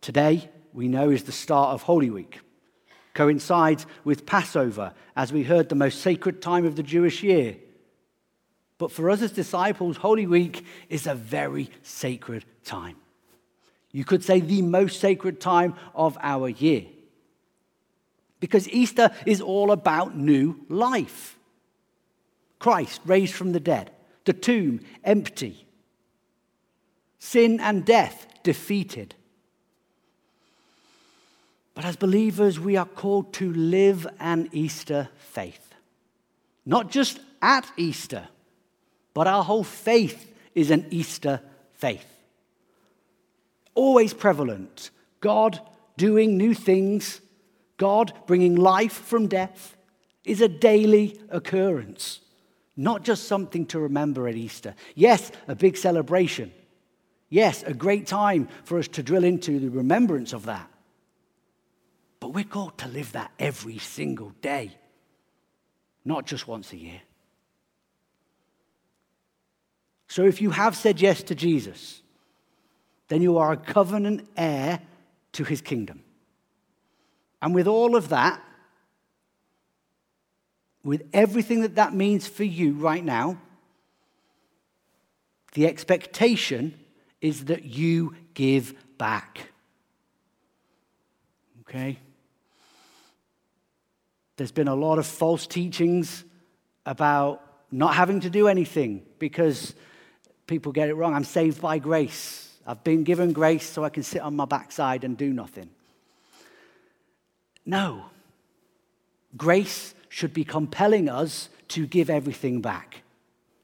Today, 0.00 0.50
we 0.76 0.88
know, 0.88 1.10
is 1.10 1.24
the 1.24 1.32
start 1.32 1.70
of 1.70 1.82
Holy 1.82 2.10
Week. 2.10 2.40
Coincides 3.14 3.86
with 4.04 4.26
Passover, 4.26 4.92
as 5.16 5.32
we 5.32 5.42
heard 5.42 5.68
the 5.68 5.74
most 5.74 6.02
sacred 6.02 6.42
time 6.42 6.66
of 6.66 6.76
the 6.76 6.82
Jewish 6.82 7.22
year. 7.22 7.56
But 8.76 8.92
for 8.92 9.08
us 9.08 9.22
as 9.22 9.32
disciples, 9.32 9.96
Holy 9.96 10.26
Week 10.26 10.64
is 10.90 11.06
a 11.06 11.14
very 11.14 11.70
sacred 11.82 12.44
time. 12.62 12.96
You 13.90 14.04
could 14.04 14.22
say 14.22 14.40
the 14.40 14.60
most 14.60 15.00
sacred 15.00 15.40
time 15.40 15.74
of 15.94 16.18
our 16.20 16.50
year. 16.50 16.84
Because 18.38 18.68
Easter 18.68 19.10
is 19.24 19.40
all 19.40 19.72
about 19.72 20.14
new 20.14 20.66
life. 20.68 21.38
Christ 22.58 23.00
raised 23.06 23.32
from 23.32 23.52
the 23.52 23.60
dead, 23.60 23.90
the 24.26 24.34
tomb 24.34 24.80
empty, 25.02 25.66
sin 27.18 27.60
and 27.60 27.86
death 27.86 28.26
defeated. 28.42 29.14
But 31.76 31.84
as 31.84 31.96
believers, 31.96 32.58
we 32.58 32.78
are 32.78 32.86
called 32.86 33.34
to 33.34 33.52
live 33.52 34.06
an 34.18 34.48
Easter 34.50 35.10
faith. 35.18 35.74
Not 36.64 36.90
just 36.90 37.20
at 37.42 37.70
Easter, 37.76 38.28
but 39.12 39.26
our 39.26 39.44
whole 39.44 39.62
faith 39.62 40.34
is 40.54 40.70
an 40.70 40.86
Easter 40.90 41.42
faith. 41.74 42.06
Always 43.74 44.14
prevalent. 44.14 44.90
God 45.20 45.60
doing 45.98 46.38
new 46.38 46.54
things, 46.54 47.20
God 47.76 48.10
bringing 48.26 48.56
life 48.56 48.94
from 48.94 49.26
death 49.26 49.76
is 50.24 50.40
a 50.40 50.48
daily 50.48 51.20
occurrence, 51.28 52.20
not 52.74 53.04
just 53.04 53.28
something 53.28 53.66
to 53.66 53.80
remember 53.80 54.26
at 54.26 54.34
Easter. 54.34 54.74
Yes, 54.94 55.30
a 55.46 55.54
big 55.54 55.76
celebration. 55.76 56.50
Yes, 57.28 57.62
a 57.64 57.74
great 57.74 58.06
time 58.06 58.48
for 58.64 58.78
us 58.78 58.88
to 58.88 59.02
drill 59.02 59.24
into 59.24 59.60
the 59.60 59.68
remembrance 59.68 60.32
of 60.32 60.46
that. 60.46 60.70
But 62.26 62.34
we're 62.34 62.42
called 62.42 62.76
to 62.78 62.88
live 62.88 63.12
that 63.12 63.30
every 63.38 63.78
single 63.78 64.30
day, 64.42 64.76
not 66.04 66.26
just 66.26 66.48
once 66.48 66.72
a 66.72 66.76
year. 66.76 67.00
So 70.08 70.24
if 70.24 70.42
you 70.42 70.50
have 70.50 70.74
said 70.74 71.00
yes 71.00 71.22
to 71.22 71.36
Jesus, 71.36 72.02
then 73.06 73.22
you 73.22 73.38
are 73.38 73.52
a 73.52 73.56
covenant 73.56 74.28
heir 74.36 74.80
to 75.34 75.44
his 75.44 75.60
kingdom. 75.60 76.02
And 77.40 77.54
with 77.54 77.68
all 77.68 77.94
of 77.94 78.08
that, 78.08 78.42
with 80.82 81.08
everything 81.12 81.60
that 81.60 81.76
that 81.76 81.94
means 81.94 82.26
for 82.26 82.42
you 82.42 82.72
right 82.72 83.04
now, 83.04 83.40
the 85.52 85.68
expectation 85.68 86.74
is 87.20 87.44
that 87.44 87.62
you 87.62 88.16
give 88.34 88.74
back. 88.98 89.52
Okay? 91.60 92.00
There's 94.36 94.52
been 94.52 94.68
a 94.68 94.74
lot 94.74 94.98
of 94.98 95.06
false 95.06 95.46
teachings 95.46 96.24
about 96.84 97.42
not 97.70 97.94
having 97.94 98.20
to 98.20 98.30
do 98.30 98.48
anything 98.48 99.02
because 99.18 99.74
people 100.46 100.72
get 100.72 100.88
it 100.88 100.94
wrong. 100.94 101.14
I'm 101.14 101.24
saved 101.24 101.60
by 101.60 101.78
grace. 101.78 102.54
I've 102.66 102.84
been 102.84 103.04
given 103.04 103.32
grace 103.32 103.68
so 103.68 103.84
I 103.84 103.88
can 103.88 104.02
sit 104.02 104.20
on 104.20 104.36
my 104.36 104.44
backside 104.44 105.04
and 105.04 105.16
do 105.16 105.32
nothing. 105.32 105.70
No. 107.64 108.04
Grace 109.36 109.94
should 110.08 110.32
be 110.32 110.44
compelling 110.44 111.08
us 111.08 111.48
to 111.68 111.86
give 111.86 112.10
everything 112.10 112.60
back. 112.60 113.02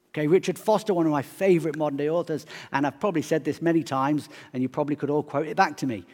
Okay, 0.09 0.27
Richard 0.27 0.59
Foster, 0.59 0.93
one 0.93 1.05
of 1.07 1.11
my 1.11 1.23
favorite 1.23 1.75
modern 1.75 1.97
day 1.97 2.09
authors, 2.09 2.45
and 2.71 2.85
I've 2.85 2.99
probably 2.99 3.23
said 3.23 3.43
this 3.43 3.61
many 3.61 3.81
times, 3.81 4.29
and 4.53 4.61
you 4.61 4.69
probably 4.69 4.95
could 4.95 5.09
all 5.09 5.23
quote 5.23 5.47
it 5.47 5.57
back 5.57 5.77
to 5.77 5.87
me, 5.87 6.05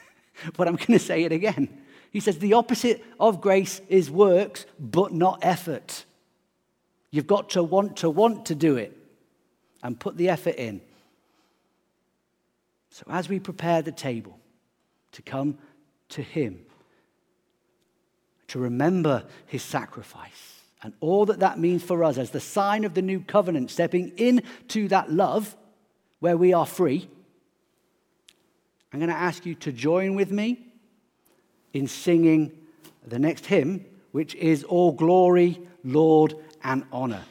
but 0.56 0.68
I'm 0.68 0.76
going 0.76 0.98
to 0.98 1.00
say 1.00 1.24
it 1.24 1.32
again. 1.32 1.68
He 2.10 2.20
says, 2.20 2.38
The 2.38 2.54
opposite 2.54 3.04
of 3.18 3.40
grace 3.40 3.80
is 3.88 4.10
works, 4.10 4.66
but 4.78 5.12
not 5.12 5.38
effort. 5.42 6.04
You've 7.10 7.26
got 7.26 7.50
to 7.50 7.62
want 7.62 7.98
to 7.98 8.10
want 8.10 8.46
to 8.46 8.54
do 8.54 8.76
it 8.76 8.96
and 9.82 9.98
put 9.98 10.16
the 10.16 10.28
effort 10.28 10.56
in. 10.56 10.80
So, 12.90 13.04
as 13.08 13.28
we 13.28 13.38
prepare 13.38 13.82
the 13.82 13.92
table 13.92 14.38
to 15.12 15.22
come 15.22 15.58
to 16.10 16.22
Him, 16.22 16.60
to 18.48 18.58
remember 18.58 19.24
His 19.46 19.62
sacrifice 19.62 20.60
and 20.82 20.92
all 21.00 21.26
that 21.26 21.40
that 21.40 21.58
means 21.58 21.82
for 21.82 22.02
us 22.02 22.18
as 22.18 22.30
the 22.30 22.40
sign 22.40 22.84
of 22.84 22.94
the 22.94 23.02
new 23.02 23.20
covenant, 23.20 23.70
stepping 23.70 24.12
into 24.16 24.88
that 24.88 25.12
love 25.12 25.56
where 26.20 26.36
we 26.36 26.52
are 26.52 26.66
free, 26.66 27.08
I'm 28.92 28.98
going 28.98 29.10
to 29.10 29.16
ask 29.16 29.46
you 29.46 29.54
to 29.56 29.72
join 29.72 30.14
with 30.16 30.32
me 30.32 30.69
in 31.72 31.86
singing 31.86 32.52
the 33.06 33.18
next 33.18 33.46
hymn, 33.46 33.84
which 34.12 34.34
is 34.34 34.64
All 34.64 34.92
Glory, 34.92 35.60
Laud, 35.84 36.34
and 36.62 36.84
Honor. 36.92 37.24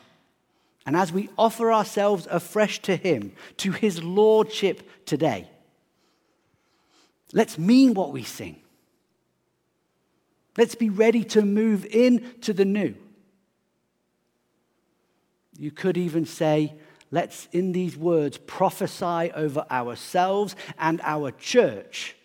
And 0.85 0.95
as 0.95 1.11
we 1.11 1.29
offer 1.37 1.71
ourselves 1.71 2.27
afresh 2.31 2.81
to 2.83 2.95
Him, 2.95 3.33
to 3.57 3.71
His 3.71 4.03
Lordship 4.03 5.05
today, 5.05 5.49
let's 7.33 7.57
mean 7.57 7.93
what 7.93 8.11
we 8.11 8.23
sing. 8.23 8.61
Let's 10.57 10.75
be 10.75 10.89
ready 10.89 11.23
to 11.25 11.41
move 11.41 11.85
into 11.85 12.53
the 12.53 12.65
new. 12.65 12.95
You 15.57 15.71
could 15.71 15.97
even 15.97 16.25
say, 16.25 16.73
let's, 17.11 17.47
in 17.51 17.71
these 17.71 17.95
words, 17.95 18.37
prophesy 18.37 19.31
over 19.33 19.65
ourselves 19.69 20.55
and 20.77 21.01
our 21.03 21.31
church 21.31 22.15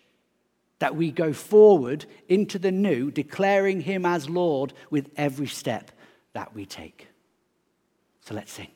that 0.85 0.97
we 0.97 1.11
go 1.11 1.33
forward 1.33 2.05
into 2.29 2.59
the 2.59 2.71
new, 2.71 3.11
declaring 3.11 3.81
Him 3.81 4.05
as 4.05 4.29
Lord 4.29 4.75
with 4.91 5.09
every 5.17 5.47
step 5.47 5.91
that 6.35 6.55
we 6.55 6.67
take. 6.67 7.09
So 8.21 8.35
let's 8.35 8.53
sing. 8.53 8.69